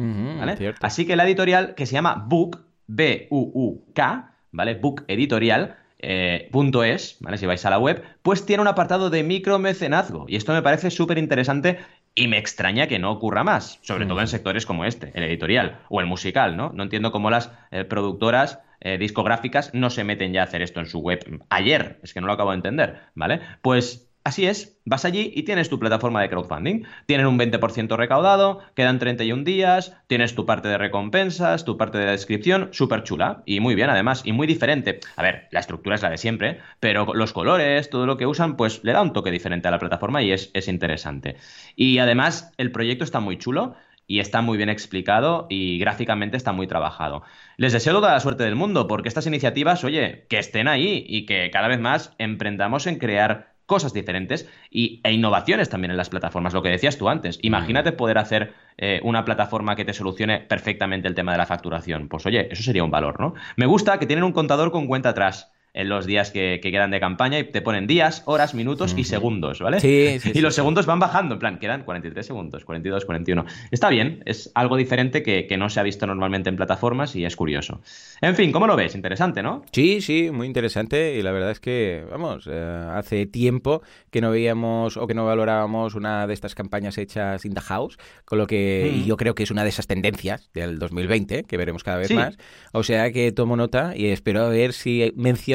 [0.82, 4.74] Así que la editorial, que se llama Book, B-U-U-K, ¿vale?
[4.74, 5.76] Book Editorial.
[6.06, 7.38] eh, punto es, ¿vale?
[7.38, 10.26] Si vais a la web, pues tiene un apartado de micromecenazgo.
[10.28, 11.78] Y esto me parece súper interesante
[12.14, 15.80] y me extraña que no ocurra más, sobre todo en sectores como este, el editorial
[15.88, 16.70] o el musical, ¿no?
[16.72, 20.80] No entiendo cómo las eh, productoras eh, discográficas no se meten ya a hacer esto
[20.80, 23.40] en su web ayer, es que no lo acabo de entender, ¿vale?
[23.62, 26.84] Pues así es, vas allí y tienes tu plataforma de crowdfunding.
[27.06, 32.06] Tienen un 20% recaudado, quedan 31 días, tienes tu parte de recompensas, tu parte de
[32.06, 35.00] descripción, súper chula y muy bien además y muy diferente.
[35.16, 38.56] A ver, la estructura es la de siempre, pero los colores, todo lo que usan,
[38.56, 41.36] pues le da un toque diferente a la plataforma y es, es interesante.
[41.76, 46.52] Y además el proyecto está muy chulo y está muy bien explicado y gráficamente está
[46.52, 47.22] muy trabajado.
[47.56, 51.26] Les deseo toda la suerte del mundo porque estas iniciativas, oye, que estén ahí y
[51.26, 56.10] que cada vez más emprendamos en crear cosas diferentes y, e innovaciones también en las
[56.10, 57.38] plataformas, lo que decías tú antes.
[57.42, 62.08] Imagínate poder hacer eh, una plataforma que te solucione perfectamente el tema de la facturación.
[62.08, 63.34] Pues oye, eso sería un valor, ¿no?
[63.56, 66.90] Me gusta que tienen un contador con cuenta atrás en los días que, que quedan
[66.92, 69.80] de campaña y te ponen días, horas, minutos y segundos, ¿vale?
[69.80, 70.60] Sí, sí, y sí, los sí.
[70.60, 73.44] segundos van bajando, en plan, quedan 43 segundos, 42, 41.
[73.70, 77.24] Está bien, es algo diferente que, que no se ha visto normalmente en plataformas y
[77.24, 77.80] es curioso.
[78.20, 78.94] En fin, ¿cómo lo ves?
[78.94, 79.62] Interesante, ¿no?
[79.72, 84.30] Sí, sí, muy interesante y la verdad es que, vamos, eh, hace tiempo que no
[84.30, 88.46] veíamos o que no valorábamos una de estas campañas hechas in the house, con lo
[88.46, 89.04] que Mm.
[89.06, 92.38] yo creo que es una de esas tendencias del 2020 que veremos cada vez más.
[92.72, 95.12] O sea que tomo nota y espero a ver si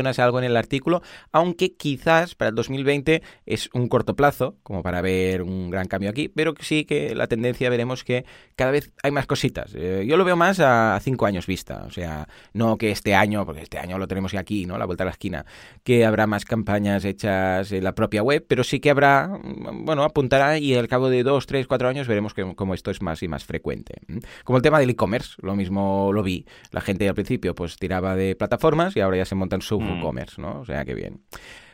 [0.09, 4.83] mencionas algo en el artículo, aunque quizás para el 2020 es un corto plazo, como
[4.83, 8.91] para ver un gran cambio aquí, pero sí que la tendencia veremos que cada vez
[9.03, 9.73] hay más cositas.
[9.75, 13.45] Eh, yo lo veo más a, cinco años vista, o sea, no que este año,
[13.45, 14.77] porque este año lo tenemos aquí, ¿no?
[14.77, 15.45] La vuelta a la esquina,
[15.83, 20.03] que habrá más campañas hechas en la propia web, pero sí que habrá, mm, bueno,
[20.03, 23.21] apuntará y al cabo de dos, tres, cuatro años veremos que, como esto es más
[23.23, 23.95] y más frecuente.
[24.43, 26.45] Como el tema del e-commerce, lo mismo lo vi.
[26.71, 30.01] La gente al principio pues tiraba de plataformas y ahora ya se montan su Mm.
[30.01, 30.61] e-commerce, ¿no?
[30.61, 31.21] O sea que bien.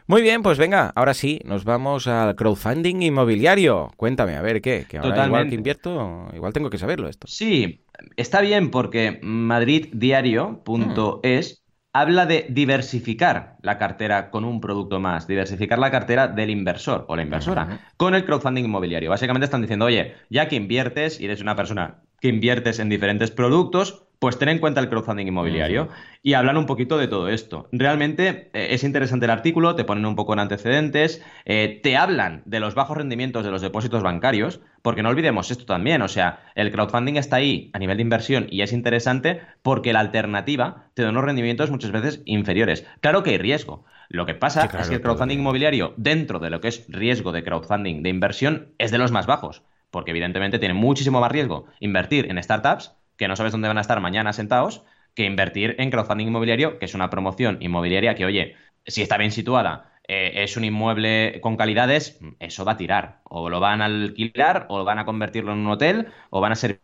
[0.08, 3.90] Muy bien, pues venga, ahora sí, nos vamos al crowdfunding inmobiliario.
[3.98, 7.26] Cuéntame, a ver qué, que ahora igual que invierto, igual tengo que saberlo esto.
[7.28, 7.84] Sí,
[8.16, 15.92] está bien porque madriddiario.es habla de diversificar la cartera con un producto más, diversificar la
[15.92, 19.10] cartera del inversor o la inversora con el crowdfunding inmobiliario.
[19.10, 23.32] Básicamente están diciendo, oye, ya que inviertes y eres una persona que inviertes en diferentes
[23.32, 25.90] productos, pues ten en cuenta el crowdfunding inmobiliario
[26.22, 27.68] y hablan un poquito de todo esto.
[27.72, 32.42] Realmente eh, es interesante el artículo, te ponen un poco en antecedentes, eh, te hablan
[32.46, 36.44] de los bajos rendimientos de los depósitos bancarios, porque no olvidemos esto también, o sea,
[36.56, 41.04] el crowdfunding está ahí a nivel de inversión y es interesante porque la alternativa te
[41.04, 42.86] da unos rendimientos muchas veces inferiores.
[43.02, 43.86] Claro que hay riesgo.
[44.10, 47.44] Lo que pasa es que el crowdfunding inmobiliario, dentro de lo que es riesgo de
[47.44, 52.30] crowdfunding de inversión, es de los más bajos, porque evidentemente tiene muchísimo más riesgo invertir
[52.30, 56.28] en startups que no sabes dónde van a estar mañana sentados, que invertir en crowdfunding
[56.28, 60.66] inmobiliario, que es una promoción inmobiliaria que, oye, si está bien situada, eh, es un
[60.66, 63.22] inmueble con calidades, eso va a tirar.
[63.24, 66.56] O lo van a alquilar, o van a convertirlo en un hotel, o van a
[66.56, 66.80] ser...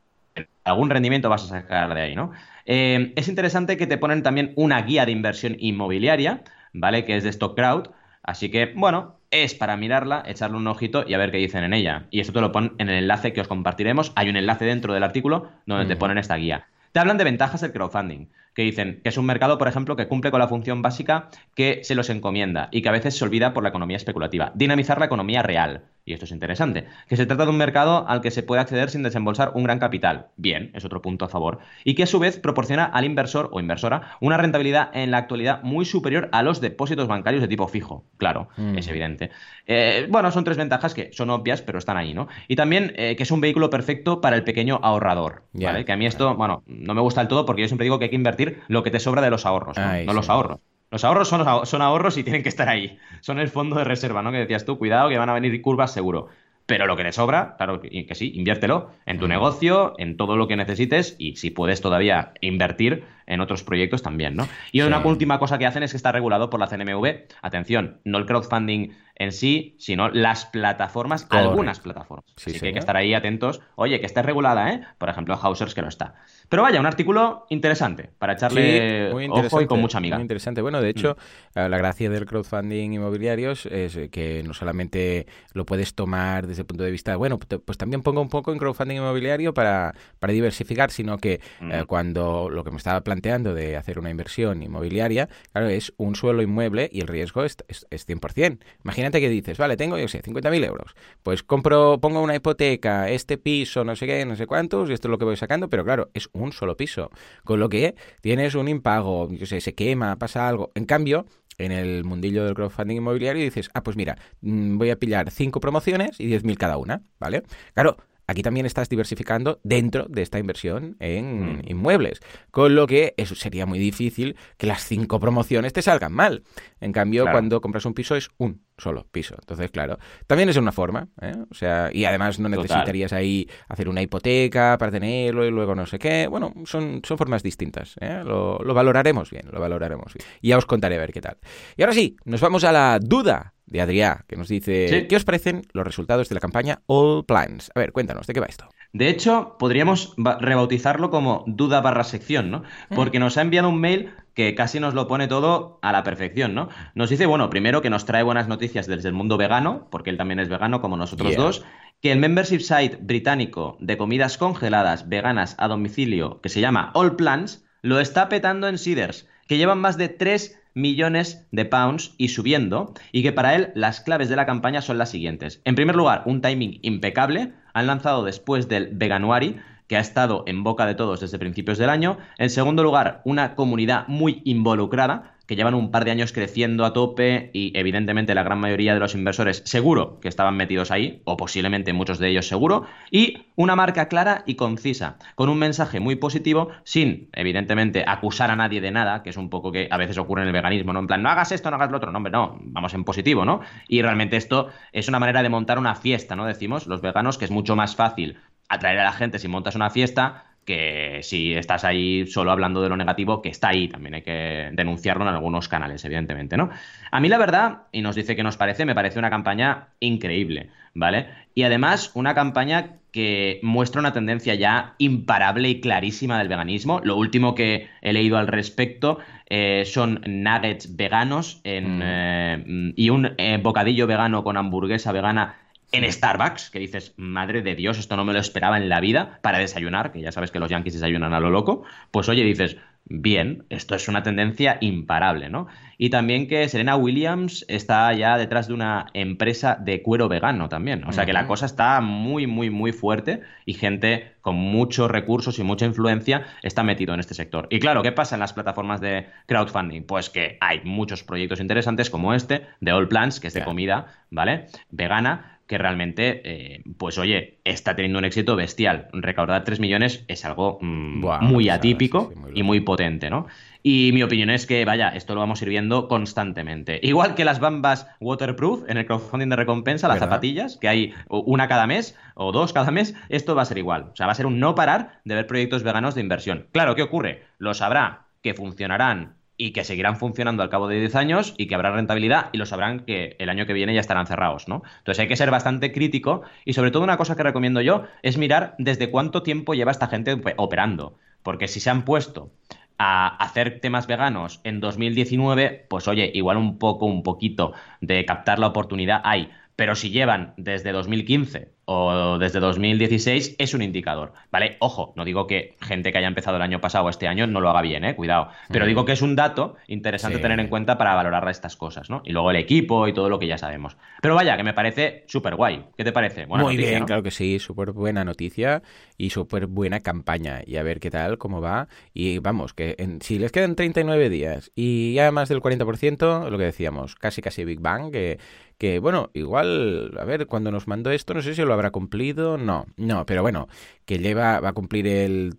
[0.63, 2.32] Algún rendimiento vas a sacar de ahí, ¿no?
[2.65, 7.04] Eh, es interesante que te ponen también una guía de inversión inmobiliaria, ¿vale?
[7.06, 7.89] Que es de Stock Crowd.
[8.24, 11.74] Así que, bueno, es para mirarla, echarle un ojito y a ver qué dicen en
[11.74, 12.06] ella.
[12.12, 14.12] Y esto te lo ponen en el enlace que os compartiremos.
[14.15, 16.67] Hay un enlace dentro del artículo donde te ponen esta guía.
[16.91, 20.08] Te hablan de ventajas del crowdfunding, que dicen que es un mercado, por ejemplo, que
[20.08, 23.54] cumple con la función básica que se los encomienda y que a veces se olvida
[23.54, 24.52] por la economía especulativa.
[24.56, 28.22] Dinamizar la economía real y esto es interesante, que se trata de un mercado al
[28.22, 30.28] que se puede acceder sin desembolsar un gran capital.
[30.36, 31.60] Bien, es otro punto a favor.
[31.84, 35.62] Y que a su vez proporciona al inversor o inversora una rentabilidad en la actualidad
[35.62, 38.04] muy superior a los depósitos bancarios de tipo fijo.
[38.18, 38.78] Claro, mm.
[38.78, 39.30] es evidente.
[39.68, 42.28] Eh, bueno, son tres ventajas que son obvias, pero están ahí, ¿no?
[42.48, 45.86] Y también eh, que es un vehículo perfecto para el pequeño ahorrador, ¿vale?
[45.86, 48.06] Que a mí esto, bueno, no me gusta del todo porque yo siempre digo que
[48.06, 50.60] hay que invertir lo que te sobra de los ahorros, no, los ahorros.
[50.90, 52.98] Los ahorros son, son ahorros y tienen que estar ahí.
[53.22, 54.32] Son el fondo de reserva, ¿no?
[54.32, 56.28] Que decías tú, cuidado que van a venir curvas seguro.
[56.66, 60.48] Pero lo que te sobra, claro que sí, inviértelo en tu negocio, en todo lo
[60.48, 64.48] que necesites y si puedes todavía invertir en otros proyectos también, ¿no?
[64.72, 67.28] Y una última cosa que hacen es que está regulado por la CNMV.
[67.41, 72.26] Atención, no el crowdfunding en sí, sino las plataformas, algunas plataformas.
[72.36, 73.62] Así que hay que estar ahí atentos.
[73.76, 74.82] Oye, que esté regulada, ¿eh?
[74.98, 76.15] Por ejemplo, Hausers que no está.
[76.50, 80.17] Pero vaya, un artículo interesante para echarle ojo y con mucha amiga.
[80.17, 80.62] Muy interesante.
[80.62, 81.17] Bueno, de hecho,
[81.56, 81.60] mm.
[81.60, 86.65] eh, la gracia del crowdfunding inmobiliarios es que no solamente lo puedes tomar desde el
[86.65, 90.91] punto de vista, bueno, pues también pongo un poco en crowdfunding inmobiliario para, para diversificar,
[90.91, 91.86] sino que eh, mm.
[91.86, 96.42] cuando lo que me estaba planteando de hacer una inversión inmobiliaria, claro, es un suelo
[96.42, 98.60] inmueble y el riesgo es, es, es 100%.
[98.84, 100.96] Imagínate que dices, vale, tengo, yo sé, 50.000 euros.
[101.24, 105.08] Pues compro, pongo una hipoteca, este piso, no sé qué, no sé cuántos, y esto
[105.08, 107.10] es lo que voy sacando, pero claro, es un solo piso.
[107.44, 110.72] Con lo que tienes un impago, yo sé, se quema, pasa algo.
[110.76, 111.26] En cambio,
[111.58, 115.60] en el mundillo del crowdfunding inmobiliario dices, ah, pues mira, mm, voy a pillar cinco
[115.60, 117.44] promociones y 10.000 cada una, ¿vale?
[117.74, 117.98] Claro,
[118.32, 121.62] aquí también estás diversificando dentro de esta inversión en mm.
[121.67, 122.20] inmuebles.
[122.50, 126.44] Con lo que eso sería muy difícil que las cinco promociones te salgan mal.
[126.80, 129.36] En cambio, cuando compras un piso es un solo piso.
[129.39, 131.10] Entonces, claro, también es una forma.
[131.22, 131.36] ¿eh?
[131.50, 135.86] O sea, y además no necesitarías ahí hacer una hipoteca para tenerlo y luego no
[135.86, 136.28] sé qué.
[136.28, 137.96] Bueno, son, son formas distintas.
[138.00, 138.24] ¿eh?
[138.26, 140.26] Lo, lo valoraremos bien, lo valoraremos bien.
[140.41, 141.38] Y ya os contaré a ver qué tal.
[141.78, 145.24] Y ahora sí, nos vamos a la duda de Adrià, que nos dice, ¿qué os
[145.24, 147.72] parecen los resultados de la campaña All Plans?
[147.74, 148.68] A ver, cuéntanos, ¿de qué va esto?
[148.92, 152.64] De hecho, podríamos rebautizarlo como duda barra sección, ¿no?
[152.90, 152.96] Mm.
[152.96, 156.54] Porque nos ha enviado un mail que casi nos lo pone todo a la perfección,
[156.54, 156.68] ¿no?
[156.96, 160.18] Nos dice, bueno, primero que nos trae buenas noticias desde el mundo vegano, porque él
[160.18, 161.64] también es vegano como nosotros dos,
[162.02, 167.16] que el membership site británico de comidas congeladas veganas a domicilio, que se llama All
[167.16, 172.30] Plans, lo está petando en Seeders, que llevan más de 3 millones de pounds y
[172.30, 175.60] subiendo, y que para él las claves de la campaña son las siguientes.
[175.66, 177.52] En primer lugar, un timing impecable.
[177.74, 181.90] Han lanzado después del Veganuary, que ha estado en boca de todos desde principios del
[181.90, 182.18] año.
[182.38, 186.94] En segundo lugar, una comunidad muy involucrada que llevan un par de años creciendo a
[186.94, 191.36] tope y evidentemente la gran mayoría de los inversores seguro que estaban metidos ahí, o
[191.36, 196.16] posiblemente muchos de ellos seguro, y una marca clara y concisa, con un mensaje muy
[196.16, 200.18] positivo, sin evidentemente acusar a nadie de nada, que es un poco que a veces
[200.18, 201.02] ocurre en el veganismo, ¿no?
[201.02, 203.44] En plan, no hagas esto, no hagas lo otro, no, hombre, no, vamos en positivo,
[203.44, 203.60] ¿no?
[203.90, 206.46] Y realmente esto es una manera de montar una fiesta, ¿no?
[206.46, 208.38] Decimos los veganos que es mucho más fácil
[208.70, 212.89] atraer a la gente si montas una fiesta que si estás ahí solo hablando de
[212.89, 216.69] lo negativo, que está ahí, también hay que denunciarlo en algunos canales, evidentemente, ¿no?
[217.12, 220.69] A mí la verdad, y nos dice que nos parece, me parece una campaña increíble,
[220.93, 221.28] ¿vale?
[221.56, 227.02] Y además una campaña que muestra una tendencia ya imparable y clarísima del veganismo.
[227.04, 229.19] Lo último que he leído al respecto
[229.50, 232.02] eh, son nuggets veganos en, mm.
[232.04, 235.56] eh, y un eh, bocadillo vegano con hamburguesa vegana
[235.91, 239.39] en Starbucks, que dices, madre de Dios, esto no me lo esperaba en la vida
[239.41, 242.77] para desayunar, que ya sabes que los yankees desayunan a lo loco, pues oye, dices,
[243.06, 245.67] bien, esto es una tendencia imparable, ¿no?
[245.97, 251.04] Y también que Serena Williams está ya detrás de una empresa de cuero vegano también.
[251.04, 255.60] O sea que la cosa está muy, muy, muy fuerte y gente con muchos recursos
[255.60, 257.67] y mucha influencia está metido en este sector.
[257.69, 260.04] Y claro, ¿qué pasa en las plataformas de crowdfunding?
[260.04, 264.08] Pues que hay muchos proyectos interesantes como este, de All Plants, que es de comida,
[264.32, 264.67] ¿vale?
[264.89, 269.08] Vegana, que realmente, eh, pues oye, está teniendo un éxito bestial.
[269.14, 273.48] Recaudar 3 millones es algo mm, muy atípico y muy potente, ¿no?
[273.82, 277.00] Y mi opinión es que, vaya, esto lo vamos a ir viendo constantemente.
[277.02, 281.70] Igual que las bambas waterproof en el crowdfunding de recompensa, las zapatillas, que hay una
[281.70, 284.10] cada mes o dos cada mes, esto va a ser igual.
[284.12, 286.68] O sea, va a ser un no parar de ver proyectos veganos de inversión.
[286.74, 287.46] Claro, ¿qué ocurre?
[287.60, 291.76] Lo sabrá que funcionarán y que seguirán funcionando al cabo de 10 años y que
[291.76, 294.82] habrá rentabilidad y lo sabrán que el año que viene ya estarán cerrados, ¿no?
[294.97, 298.39] Entonces hay que ser bastante crítico y sobre todo una cosa que recomiendo yo es
[298.39, 302.52] mirar desde cuánto tiempo lleva esta gente operando, porque si se han puesto
[302.97, 308.58] a hacer temas veganos en 2019, pues oye, igual un poco, un poquito de captar
[308.58, 314.77] la oportunidad hay, pero si llevan desde 2015 o desde 2016 es un indicador, ¿vale?
[314.80, 317.60] Ojo, no digo que gente que haya empezado el año pasado o este año no
[317.60, 318.15] lo haga bien, ¿eh?
[318.15, 318.49] Cuidado.
[318.69, 322.21] Pero digo que es un dato interesante tener en cuenta para valorar estas cosas, ¿no?
[322.23, 323.97] Y luego el equipo y todo lo que ya sabemos.
[324.21, 325.86] Pero vaya, que me parece súper guay.
[325.97, 326.45] ¿Qué te parece?
[326.47, 328.82] Muy bien, claro que sí, súper buena noticia
[329.17, 330.62] y súper buena campaña.
[330.65, 331.88] Y a ver qué tal, cómo va.
[332.13, 336.63] Y vamos, que si les quedan 39 días y ya más del 40%, lo que
[336.63, 338.39] decíamos, casi casi Big Bang, que
[338.82, 342.58] que bueno, igual, a ver, cuando nos mandó esto, no sé si lo habrá cumplido,
[342.58, 343.67] no, no, pero bueno,
[344.06, 345.54] que lleva, va a cumplir el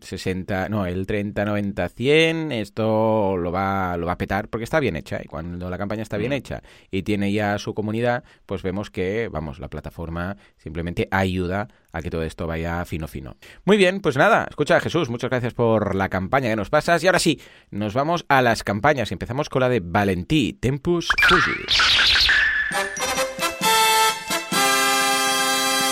[0.00, 4.64] 60, mm, no, el 30, 90, 100, esto lo va, lo va a petar porque
[4.64, 6.34] está bien hecha, y cuando la campaña está bien mm.
[6.34, 12.02] hecha y tiene ya su comunidad, pues vemos que, vamos, la plataforma simplemente ayuda a
[12.02, 13.36] que todo esto vaya fino fino.
[13.64, 17.06] Muy bien, pues nada, escucha Jesús, muchas gracias por la campaña que nos pasas y
[17.06, 21.08] ahora sí, nos vamos a las campañas y empezamos con la de Valentí Tempus.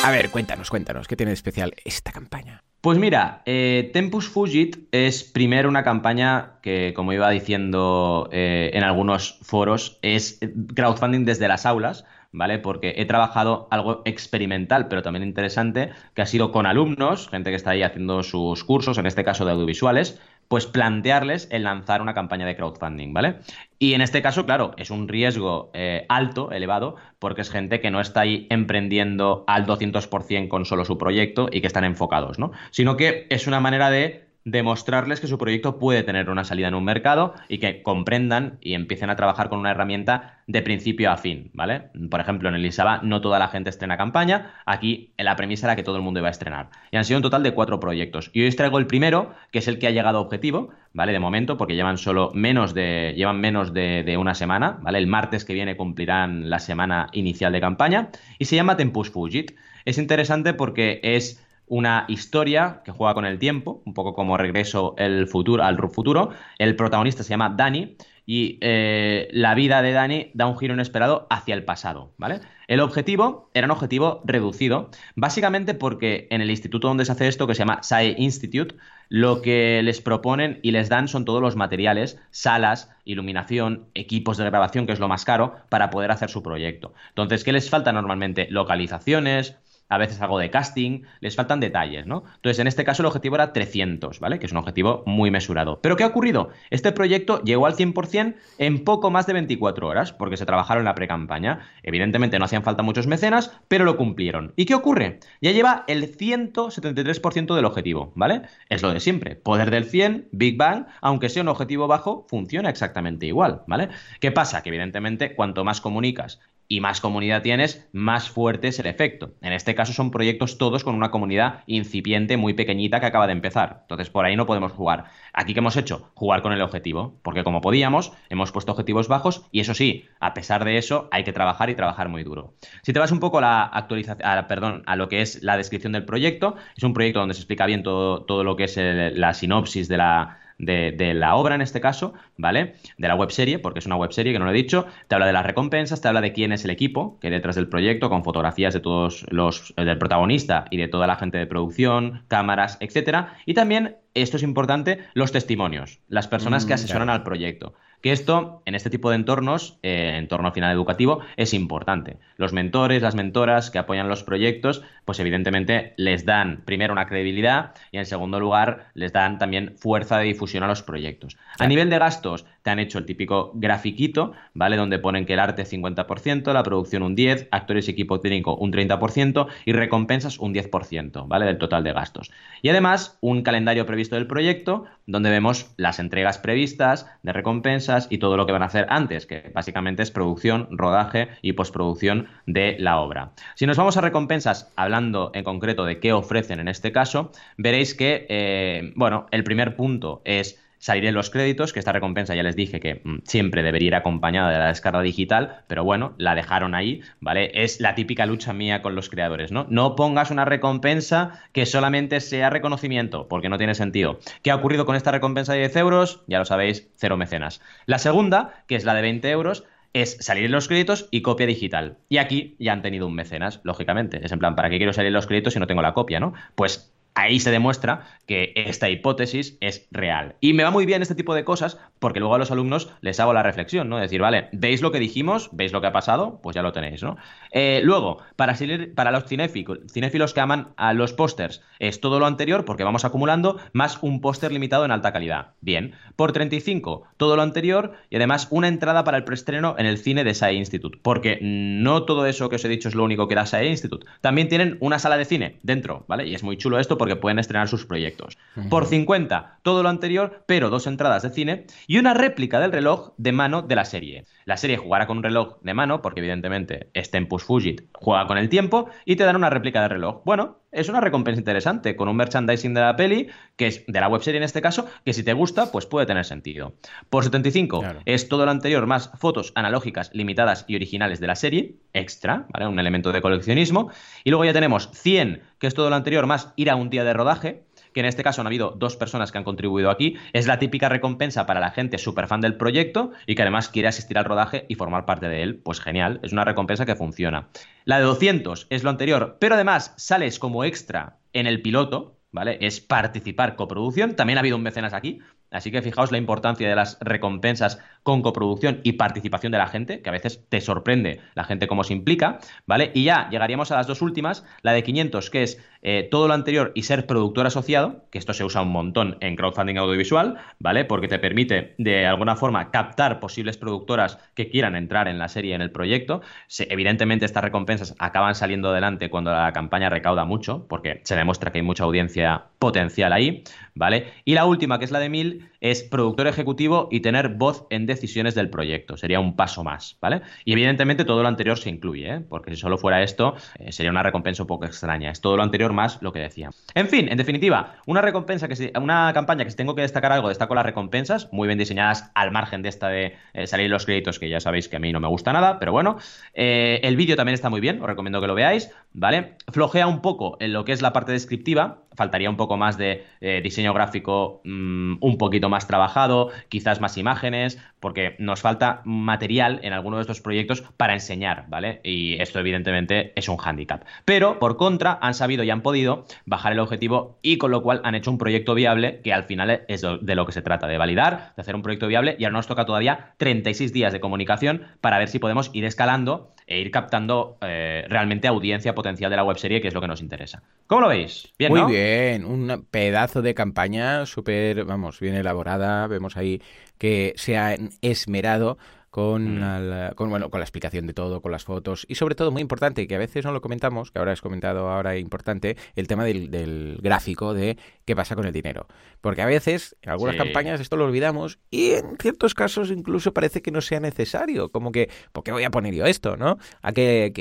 [0.07, 2.63] A ver, cuéntanos, cuéntanos, ¿qué tiene de especial esta campaña?
[2.81, 8.85] Pues mira, eh, Tempus Fugit es primero una campaña que, como iba diciendo eh, en
[8.85, 10.39] algunos foros, es
[10.77, 12.61] crowdfunding desde las aulas, ¿vale?
[12.61, 17.57] Porque he trabajado algo experimental, pero también interesante, que ha sido con alumnos, gente que
[17.57, 22.15] está ahí haciendo sus cursos, en este caso de audiovisuales, pues plantearles el lanzar una
[22.15, 23.41] campaña de crowdfunding, ¿vale?
[23.79, 27.91] Y en este caso, claro, es un riesgo eh, alto, elevado, porque es gente que
[27.91, 32.53] no está ahí emprendiendo al 200% con solo su proyecto y que están enfocados, ¿no?
[32.71, 36.75] Sino que es una manera de demostrarles que su proyecto puede tener una salida en
[36.75, 41.17] un mercado y que comprendan y empiecen a trabajar con una herramienta de principio a
[41.17, 41.89] fin, ¿vale?
[42.09, 45.75] Por ejemplo, en el ISABA no toda la gente estrena campaña, aquí la premisa era
[45.75, 46.71] que todo el mundo iba a estrenar.
[46.93, 48.31] Y han sido un total de cuatro proyectos.
[48.33, 51.11] Y hoy os traigo el primero, que es el que ha llegado a objetivo, ¿vale?
[51.11, 54.99] De momento, porque llevan solo menos de, llevan menos de, de una semana, ¿vale?
[54.99, 59.57] El martes que viene cumplirán la semana inicial de campaña y se llama Tempus Fugit.
[59.85, 64.95] Es interesante porque es una historia que juega con el tiempo, un poco como regreso
[64.99, 66.31] el futuro, al futuro.
[66.59, 67.97] El protagonista se llama Danny
[68.29, 72.41] y eh, la vida de Danny da un giro inesperado hacia el pasado, ¿vale?
[72.67, 77.47] El objetivo era un objetivo reducido, básicamente porque en el instituto donde se hace esto,
[77.47, 78.75] que se llama SAE Institute,
[79.09, 84.45] lo que les proponen y les dan son todos los materiales, salas, iluminación, equipos de
[84.45, 86.95] grabación, que es lo más caro, para poder hacer su proyecto.
[87.11, 88.49] Entonces, ¿qué les falta normalmente?
[88.51, 89.57] Localizaciones,
[89.89, 92.25] a veces algo de casting, les faltan detalles, ¿no?
[92.37, 94.39] Entonces, en este caso el objetivo era 300, ¿vale?
[94.39, 95.81] Que es un objetivo muy mesurado.
[95.81, 96.51] Pero ¿qué ha ocurrido?
[96.71, 100.87] Este proyecto llegó al 100% en poco más de 24 horas, porque se trabajaron en
[100.87, 101.69] la pre-campaña.
[101.83, 104.53] Evidentemente no hacían falta muchos mecenas, pero lo cumplieron.
[104.57, 105.21] ¿Y qué ocurre?
[105.41, 108.43] Ya lleva el 173% del objetivo, ¿vale?
[108.69, 109.37] Es lo de siempre.
[109.37, 113.89] Poder del 100, Big Bang, aunque sea un objetivo bajo, funciona exactamente igual, ¿vale?
[114.21, 114.63] ¿Qué pasa?
[114.63, 119.35] Que evidentemente cuanto más comunicas y más comunidad tienes, más fuerte es el efecto.
[119.41, 123.33] En este caso son proyectos todos con una comunidad incipiente, muy pequeñita, que acaba de
[123.33, 123.81] empezar.
[123.83, 125.05] Entonces por ahí no podemos jugar.
[125.33, 129.47] Aquí que hemos hecho, jugar con el objetivo, porque como podíamos, hemos puesto objetivos bajos
[129.53, 132.55] y eso sí, a pesar de eso, hay que trabajar y trabajar muy duro.
[132.83, 135.93] Si te vas un poco a la actualización, perdón, a lo que es la descripción
[135.93, 139.35] del proyecto, es un proyecto donde se explica bien todo, todo lo que es la
[139.35, 142.75] sinopsis de la de, la obra en este caso, ¿vale?
[142.99, 145.33] De la webserie, porque es una webserie que no lo he dicho, te habla de
[145.33, 148.25] las recompensas, te habla de quién es el equipo que hay detrás del proyecto, con
[148.25, 153.35] fotografías de todos los, del protagonista y de toda la gente de producción, cámaras, etcétera,
[153.47, 157.75] y también esto es importante, los testimonios, las personas que mm, asesoran al proyecto.
[158.03, 162.19] Que esto, en este tipo de entornos, eh, entorno final educativo, es importante.
[162.37, 167.73] Los mentores, las mentoras que apoyan los proyectos, pues evidentemente les dan primero una credibilidad
[167.91, 171.37] y en segundo lugar les dan también fuerza de difusión a los proyectos.
[171.59, 174.77] A nivel de gastos, te han hecho el típico grafiquito, ¿vale?
[174.77, 178.73] Donde ponen que el arte 50%, la producción un 10%, actores y equipo técnico un
[178.73, 181.47] 30% y recompensas un 10%, ¿vale?
[181.47, 182.31] Del total de gastos.
[182.63, 188.19] Y además, un calendario previsto del proyecto, donde vemos las entregas previstas de recompensas y
[188.19, 192.77] todo lo que van a hacer antes, que básicamente es producción, rodaje y postproducción de
[192.79, 193.33] la obra.
[193.57, 197.95] Si nos vamos a recompensas, hablando en concreto de qué ofrecen en este caso, veréis
[197.95, 202.45] que, eh, bueno, el primer punto es salir en los créditos, que esta recompensa ya
[202.45, 206.37] les dije que mm, siempre debería ir acompañada de la descarga digital, pero bueno, la
[206.37, 207.51] dejaron ahí, ¿vale?
[207.55, 209.67] Es la típica lucha mía con los creadores, ¿no?
[209.69, 214.21] No pongas una recompensa que solamente sea reconocimiento, porque no tiene sentido.
[214.43, 216.23] ¿Qué ha ocurrido con esta recompensa de 10 euros?
[216.29, 217.61] Ya lo sabéis, cero mecenas.
[217.87, 221.49] La segunda, que es la de 20 euros, es salir en los créditos y copia
[221.49, 221.97] digital.
[222.09, 224.21] Y aquí ya han tenido un mecenas, lógicamente.
[224.25, 226.21] Es en plan, ¿para qué quiero salir en los créditos si no tengo la copia,
[226.21, 226.33] no?
[226.55, 230.37] Pues ahí se demuestra que esta hipótesis es real.
[230.41, 233.19] Y me va muy bien este tipo de cosas porque luego a los alumnos les
[233.21, 233.99] hago la reflexión, ¿no?
[233.99, 235.49] Decir, vale, ¿veis lo que dijimos?
[235.53, 236.41] ¿Veis lo que ha pasado?
[236.43, 237.17] Pues ya lo tenéis, ¿no?
[237.53, 238.55] Eh, luego, para,
[238.95, 243.59] para los cinéfilos, que aman a los pósters, es todo lo anterior porque vamos acumulando
[243.73, 245.55] más un póster limitado en alta calidad.
[245.61, 245.95] Bien.
[246.17, 250.25] Por 35, todo lo anterior y además una entrada para el preestreno en el cine
[250.25, 250.99] de SAE Institute.
[251.01, 254.07] Porque no todo eso que os he dicho es lo único que da SAE Institute.
[254.21, 256.27] También tienen una sala de cine dentro, ¿vale?
[256.27, 258.37] Y es muy chulo esto pueden estrenar sus proyectos.
[258.69, 263.13] Por 50, todo lo anterior, pero dos entradas de cine y una réplica del reloj
[263.19, 264.25] de mano de la serie.
[264.45, 268.39] La serie jugará con un reloj de mano, porque evidentemente este Tempus Fugit juega con
[268.39, 270.23] el tiempo, y te dan una réplica de reloj.
[270.25, 274.09] Bueno, es una recompensa interesante, con un merchandising de la peli, que es de la
[274.09, 276.75] webserie en este caso, que si te gusta, pues puede tener sentido.
[277.11, 281.77] Por 75 es todo lo anterior más fotos analógicas limitadas y originales de la serie,
[281.93, 282.67] extra, ¿vale?
[282.67, 283.91] Un elemento de coleccionismo.
[284.25, 287.05] Y luego ya tenemos 100, que es todo lo anterior más ir a un día
[287.05, 287.66] de rodaje,
[287.97, 290.19] que en este caso han habido dos personas que han contribuido aquí.
[290.35, 293.89] Es la típica recompensa para la gente súper fan del proyecto y que además quiere
[293.89, 295.57] asistir al rodaje y formar parte de él.
[295.57, 297.49] Pues genial, es una recompensa que funciona.
[297.87, 302.59] La de 200 es lo anterior, pero además sales como extra en el piloto, ¿vale?
[302.61, 304.15] Es participar coproducción.
[304.15, 305.21] También ha habido un mecenas aquí,
[305.51, 310.03] Así que fijaos la importancia de las recompensas con coproducción y participación de la gente,
[310.03, 312.91] que a veces te sorprende la gente cómo se implica, ¿vale?
[312.95, 316.35] Y ya llegaríamos a las dos últimas, la de 500, que es eh, todo lo
[316.35, 320.85] anterior y ser productor asociado, que esto se usa un montón en crowdfunding audiovisual, ¿vale?
[320.85, 325.55] Porque te permite de alguna forma captar posibles productoras que quieran entrar en la serie,
[325.55, 326.23] en el proyecto.
[326.59, 331.59] evidentemente estas recompensas acaban saliendo adelante cuando la campaña recauda mucho, porque se demuestra que
[331.59, 333.45] hay mucha audiencia potencial ahí,
[333.77, 334.13] ¿vale?
[334.25, 337.87] Y la última, que es la de 1000, es productor ejecutivo y tener voz en
[337.87, 338.97] decisiones del proyecto.
[338.97, 340.23] Sería un paso más, ¿vale?
[340.45, 342.21] Y evidentemente todo lo anterior se incluye, ¿eh?
[342.21, 345.11] porque si solo fuera esto, eh, sería una recompensa un poco extraña.
[345.11, 346.51] Es todo lo anterior más lo que decía.
[346.75, 350.29] En fin, en definitiva, una recompensa que una campaña que si tengo que destacar algo,
[350.29, 354.19] destaco las recompensas, muy bien diseñadas al margen de esta de eh, salir los créditos,
[354.19, 355.99] que ya sabéis que a mí no me gusta nada, pero bueno.
[356.35, 359.37] el vídeo también está muy bien, os recomiendo que lo veáis, ¿vale?
[359.53, 363.05] Flojea un poco en lo que es la parte descriptiva, faltaría un poco más de
[363.43, 369.73] diseño gráfico mm, un poquito más trabajado, quizás más imágenes, porque nos falta material en
[369.73, 371.81] alguno de estos proyectos para enseñar, ¿vale?
[371.85, 373.85] Y esto evidentemente es un hándicap.
[374.05, 377.81] Pero por contra han sabido y han podido bajar el objetivo y con lo cual
[377.85, 380.79] han hecho un proyecto viable que al final es de lo que se trata, de
[380.79, 384.63] validar, de hacer un proyecto viable y ahora nos toca todavía 36 días de comunicación
[384.81, 389.25] para ver si podemos ir escalando e ir captando eh, realmente audiencia potencial de la
[389.25, 390.43] webserie, que es lo que nos interesa.
[390.67, 391.33] ¿Cómo lo veis?
[391.39, 395.87] Bien, Muy bien, un pedazo de campaña súper, vamos, bien elaborada.
[395.87, 396.41] Vemos ahí
[396.79, 398.59] que se ha esmerado
[398.97, 399.95] con, mm.
[399.95, 402.87] con, bueno, con la explicación de todo, con las fotos y sobre todo, muy importante,
[402.87, 406.31] que a veces no lo comentamos, que ahora has comentado ahora importante, el tema del,
[406.31, 408.67] del gráfico de qué pasa con el dinero.
[409.03, 413.43] Porque a veces, en algunas campañas, esto lo olvidamos y en ciertos casos incluso parece
[413.43, 414.49] que no sea necesario.
[414.49, 416.39] Como que, ¿por qué voy a poner yo esto, no?
[416.63, 417.13] ¿A qué,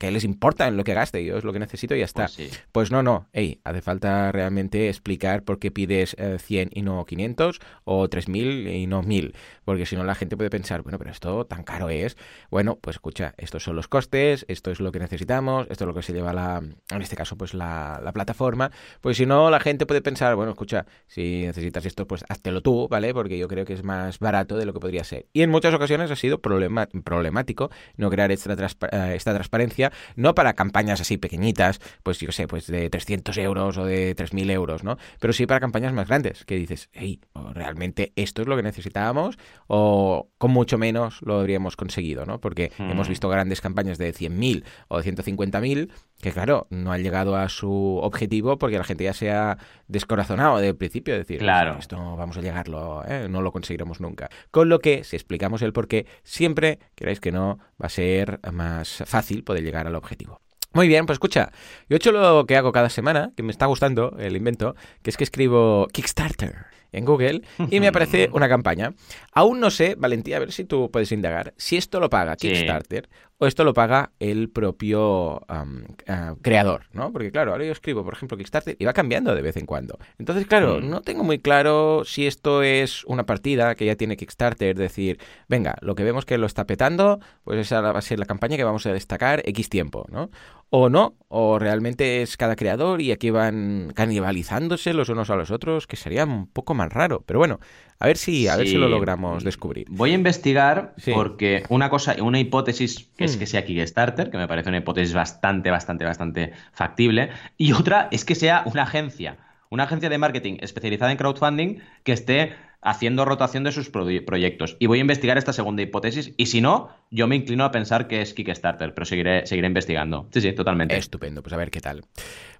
[0.00, 1.24] les importa en lo que gaste?
[1.24, 2.28] Yo es lo que necesito y ya está.
[2.36, 3.26] Pues, pues no, no.
[3.32, 8.68] Hey, hace falta realmente explicar por qué pides 100 eh, y no 500 o 3000
[8.68, 9.34] y no 1000.
[9.64, 12.18] Porque si no la gente puede pensar, bueno, pero esto tan caro es.
[12.50, 15.94] Bueno, pues escucha, estos son los costes, esto es lo que necesitamos, esto es lo
[15.94, 18.70] que se lleva la, en este caso, pues la, la plataforma.
[19.00, 22.86] Pues si no, la gente puede pensar, bueno, escucha, si necesitas esto, pues háztelo tú,
[22.88, 23.14] ¿vale?
[23.14, 25.26] Porque yo creo que es más barato de lo que podría ser.
[25.32, 30.34] Y en muchas ocasiones ha sido problema, problemático no crear esta, eh, esta transparencia, no
[30.34, 34.84] para campañas así pequeñitas, pues yo sé, pues de 300 euros o de 3.000 euros,
[34.84, 34.98] ¿no?
[35.18, 37.20] Pero sí para campañas más grandes, que dices, hey,
[37.54, 42.40] realmente esto es lo que necesitábamos o con mucho menos lo habríamos conseguido, ¿no?
[42.40, 43.10] Porque hemos hmm.
[43.10, 47.98] visto grandes campañas de 100.000 o de 150.000 que claro, no han llegado a su
[48.02, 51.78] objetivo porque la gente ya se ha descorazonado de principio, decir, claro.
[51.78, 53.26] esto vamos a llegarlo, ¿eh?
[53.28, 54.28] no lo conseguiremos nunca.
[54.50, 58.40] Con lo que, si explicamos el por qué, siempre, queráis que no, va a ser
[58.52, 60.40] más fácil poder llegar al objetivo.
[60.72, 61.50] Muy bien, pues escucha,
[61.88, 65.10] yo he hecho lo que hago cada semana, que me está gustando el invento, que
[65.10, 68.94] es que escribo Kickstarter en Google y me aparece una campaña.
[69.32, 73.08] Aún no sé, Valentía, a ver si tú puedes indagar, si esto lo paga Kickstarter
[73.40, 77.10] o esto lo paga el propio ah, creador, ¿no?
[77.10, 79.98] Porque claro, ahora yo escribo, por ejemplo, Kickstarter y va cambiando de vez en cuando.
[80.18, 80.90] Entonces, claro, mm.
[80.90, 85.18] no tengo muy claro si esto es una partida que ya tiene Kickstarter, decir,
[85.48, 88.58] venga, lo que vemos que lo está petando, pues esa va a ser la campaña
[88.58, 90.30] que vamos a destacar X tiempo, ¿no?
[90.72, 95.50] O no, o realmente es cada creador y aquí van canibalizándose los unos a los
[95.50, 97.24] otros, que sería un poco más raro.
[97.26, 97.58] Pero bueno,
[97.98, 99.86] a ver si, a ver si lo logramos descubrir.
[99.90, 103.48] Voy a investigar porque una cosa, una hipótesis es que mm.
[103.48, 108.36] sea Kickstarter, que me parece una hipótesis bastante, bastante, bastante factible, y otra es que
[108.36, 109.38] sea una agencia,
[109.70, 114.76] una agencia de marketing especializada en crowdfunding que esté haciendo rotación de sus proyectos.
[114.78, 116.32] Y voy a investigar esta segunda hipótesis.
[116.36, 120.28] Y si no, yo me inclino a pensar que es Kickstarter, pero seguiré, seguiré investigando.
[120.32, 120.96] Sí, sí, totalmente.
[120.96, 122.04] Estupendo, pues a ver qué tal.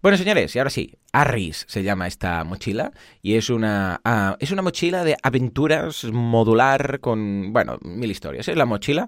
[0.03, 2.93] Bueno, señores, y ahora sí, Arris se llama esta mochila
[3.23, 8.49] y es una, ah, es una mochila de aventuras modular con, bueno, mil historias.
[8.49, 9.07] Es la mochila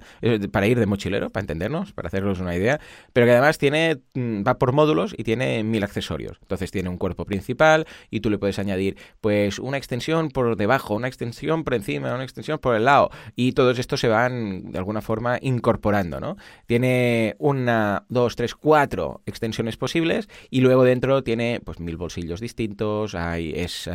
[0.53, 2.79] para ir de mochilero, para entendernos, para hacernos una idea,
[3.13, 6.39] pero que además tiene, mm, va por módulos y tiene mil accesorios.
[6.43, 10.95] Entonces tiene un cuerpo principal y tú le puedes añadir pues una extensión por debajo,
[10.95, 14.79] una extensión por encima, una extensión por el lado y todos estos se van de
[14.79, 16.37] alguna forma incorporando, ¿no?
[16.67, 23.15] Tiene una, dos, tres, cuatro extensiones posibles y luego dentro tiene pues mil bolsillos distintos,
[23.15, 23.89] hay, es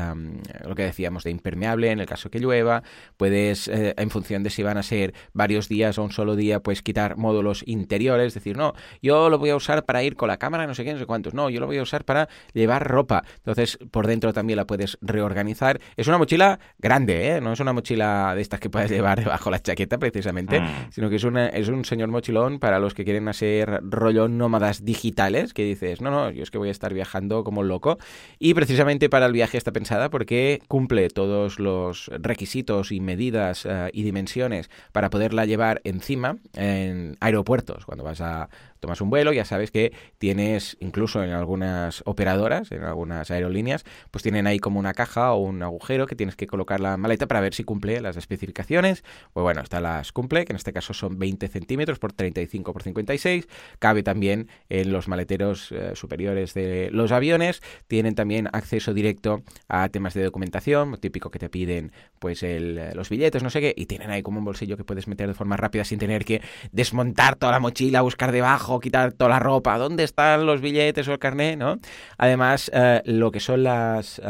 [0.66, 2.84] lo que decíamos de impermeable en el caso que llueva,
[3.18, 6.62] puedes eh, en función de si van a ser varios días o un solo día,
[6.62, 10.38] pues quitar módulos interiores, decir, no, yo lo voy a usar para ir con la
[10.38, 12.88] cámara, no sé qué, no sé cuántos, no, yo lo voy a usar para llevar
[12.88, 15.80] ropa, entonces por dentro también la puedes reorganizar.
[15.96, 17.42] Es una mochila grande, ¿eh?
[17.42, 20.92] no es una mochila de estas que puedes llevar debajo la chaqueta precisamente, mm.
[20.92, 25.54] sino que es, es un señor mochilón para los que quieren hacer rollo nómadas digitales,
[25.54, 27.98] que dices, no, no, yo es que voy a estar viajando como loco.
[28.40, 33.90] Y precisamente para el viaje está pensada porque cumple todos los requisitos y medidas eh,
[33.94, 37.86] y dimensiones para poderla llevar encima en aeropuertos.
[37.86, 38.50] Cuando vas a
[38.80, 44.24] tomas un vuelo, ya sabes que tienes, incluso en algunas operadoras, en algunas aerolíneas, pues
[44.24, 47.42] tienen ahí como una caja o un agujero que tienes que colocar la maleta para
[47.42, 49.04] ver si cumple las especificaciones.
[49.34, 52.84] Pues bueno, esta las cumple, que en este caso son 20 centímetros por 35 por
[52.84, 53.48] 56.
[53.80, 57.62] Cabe también en los maleteros eh, superiores de los aviones.
[57.88, 63.10] Tienen también acceso directo a temas de documentación, típico que te piden pues el, los
[63.10, 65.58] billetes, no sé qué, y tienen ahí como un bolsillo que puedes meter de forma
[65.58, 70.04] rápida sin tener que desmontar toda la mochila, buscar debajo quitar toda la ropa, ¿dónde
[70.04, 71.58] están los billetes o el carnet?
[71.58, 71.78] ¿no?
[72.18, 74.22] Además, eh, lo que son las,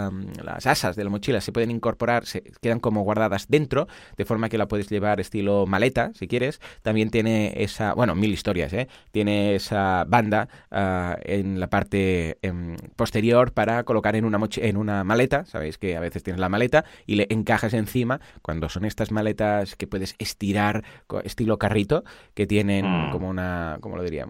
[0.43, 4.49] las asas de la mochila se pueden incorporar, se quedan como guardadas dentro, de forma
[4.49, 6.61] que la puedes llevar estilo maleta, si quieres.
[6.81, 8.87] También tiene esa, bueno, mil historias, ¿eh?
[9.11, 15.03] Tiene esa banda ah, en la parte em, posterior para colocar en una, en una
[15.03, 19.11] maleta, sabéis que a veces tienes la maleta y le encajas encima, cuando son estas
[19.11, 20.83] maletas que puedes estirar
[21.23, 23.11] estilo carrito, que tienen mm.
[23.11, 24.26] como una, ¿cómo lo diría?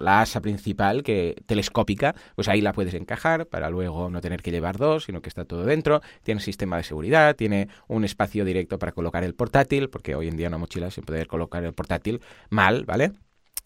[0.00, 4.50] La asa principal que telescópica, pues ahí la puedes encajar para luego no tener que
[4.50, 6.00] llevar dos, sino que está todo dentro.
[6.22, 10.36] Tiene sistema de seguridad, tiene un espacio directo para colocar el portátil, porque hoy en
[10.36, 12.20] día una mochila sin poder colocar el portátil
[12.50, 13.12] mal, ¿vale?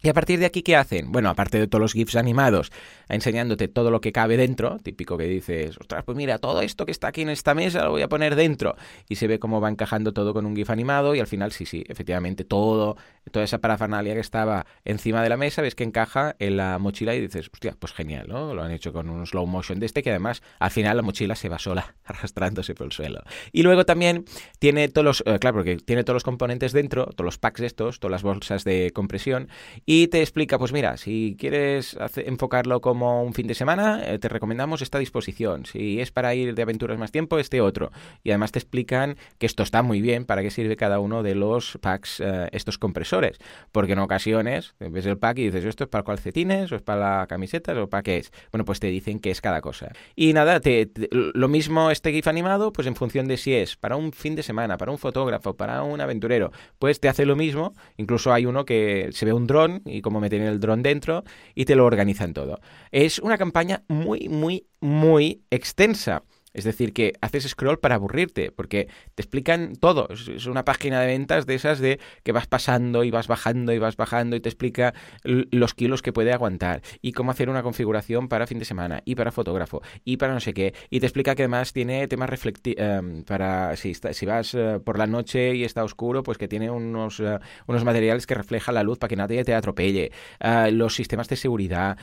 [0.01, 1.11] Y a partir de aquí, ¿qué hacen?
[1.11, 2.71] Bueno, aparte de todos los GIFs animados,
[3.09, 6.93] enseñándote todo lo que cabe dentro, típico que dices, ostras, pues mira, todo esto que
[6.93, 8.77] está aquí en esta mesa lo voy a poner dentro.
[9.09, 11.67] Y se ve cómo va encajando todo con un GIF animado y al final, sí,
[11.67, 12.97] sí, efectivamente, todo,
[13.33, 17.17] toda esa parafernalia que estaba encima de la mesa, ves que encaja en la mochila
[17.17, 18.55] y dices, hostia, pues genial, ¿no?
[18.55, 21.35] Lo han hecho con un slow motion de este que además al final la mochila
[21.35, 23.21] se va sola, arrastrándose por el suelo.
[23.51, 24.27] Y luego también
[24.61, 27.99] tiene todos los, eh, claro, porque tiene todos los componentes dentro, todos los packs estos,
[27.99, 29.49] todas las bolsas de compresión
[29.91, 34.29] y te explica, pues mira, si quieres enfocarlo como un fin de semana, eh, te
[34.29, 35.65] recomendamos esta disposición.
[35.65, 37.91] Si es para ir de aventuras más tiempo, este otro.
[38.23, 41.35] Y además te explican que esto está muy bien, para qué sirve cada uno de
[41.35, 43.39] los packs, eh, estos compresores.
[43.73, 47.21] Porque en ocasiones ves el pack y dices, ¿esto es para calcetines o es para
[47.21, 48.31] la camiseta o para qué es?
[48.53, 49.93] Bueno, pues te dicen que es cada cosa.
[50.15, 53.97] Y nada, te, lo mismo este GIF animado, pues en función de si es para
[53.97, 57.73] un fin de semana, para un fotógrafo, para un aventurero, pues te hace lo mismo.
[57.97, 61.25] Incluso hay uno que se ve un dron y como meten el dron dentro
[61.55, 62.61] y te lo organizan todo.
[62.91, 66.23] Es una campaña muy, muy, muy extensa.
[66.59, 70.09] Es decir, que haces scroll para aburrirte, porque te explican todo.
[70.11, 73.79] Es una página de ventas de esas de que vas pasando y vas bajando y
[73.79, 78.29] vas bajando y te explica los kilos que puede aguantar y cómo hacer una configuración
[78.29, 80.75] para fin de semana y para fotógrafo y para no sé qué.
[80.91, 84.99] Y te explica que además tiene temas reflectivos em, para si, si vas eh, por
[84.99, 88.83] la noche y está oscuro, pues que tiene unos, eh, unos materiales que reflejan la
[88.83, 90.11] luz para que nadie te atropelle.
[90.41, 91.97] Eh, los sistemas de seguridad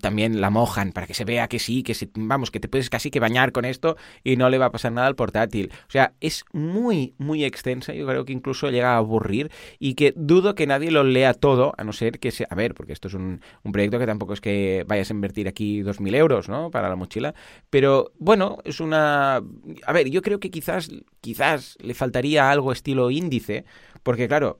[0.00, 3.10] también la mojan para que se vea que sí, que vamos, que te puedes casi
[3.10, 5.70] que bañar con esto y no le va a pasar nada al portátil.
[5.88, 7.92] O sea, es muy, muy extensa.
[7.92, 11.74] Yo creo que incluso llega a aburrir y que dudo que nadie lo lea todo,
[11.76, 12.46] a no ser que sea.
[12.50, 15.48] A ver, porque esto es un, un proyecto que tampoco es que vayas a invertir
[15.48, 16.70] aquí 2.000 euros, ¿no?
[16.70, 17.34] Para la mochila.
[17.70, 19.36] Pero bueno, es una.
[19.36, 20.90] A ver, yo creo que quizás,
[21.20, 23.64] quizás le faltaría algo estilo índice,
[24.02, 24.58] porque claro,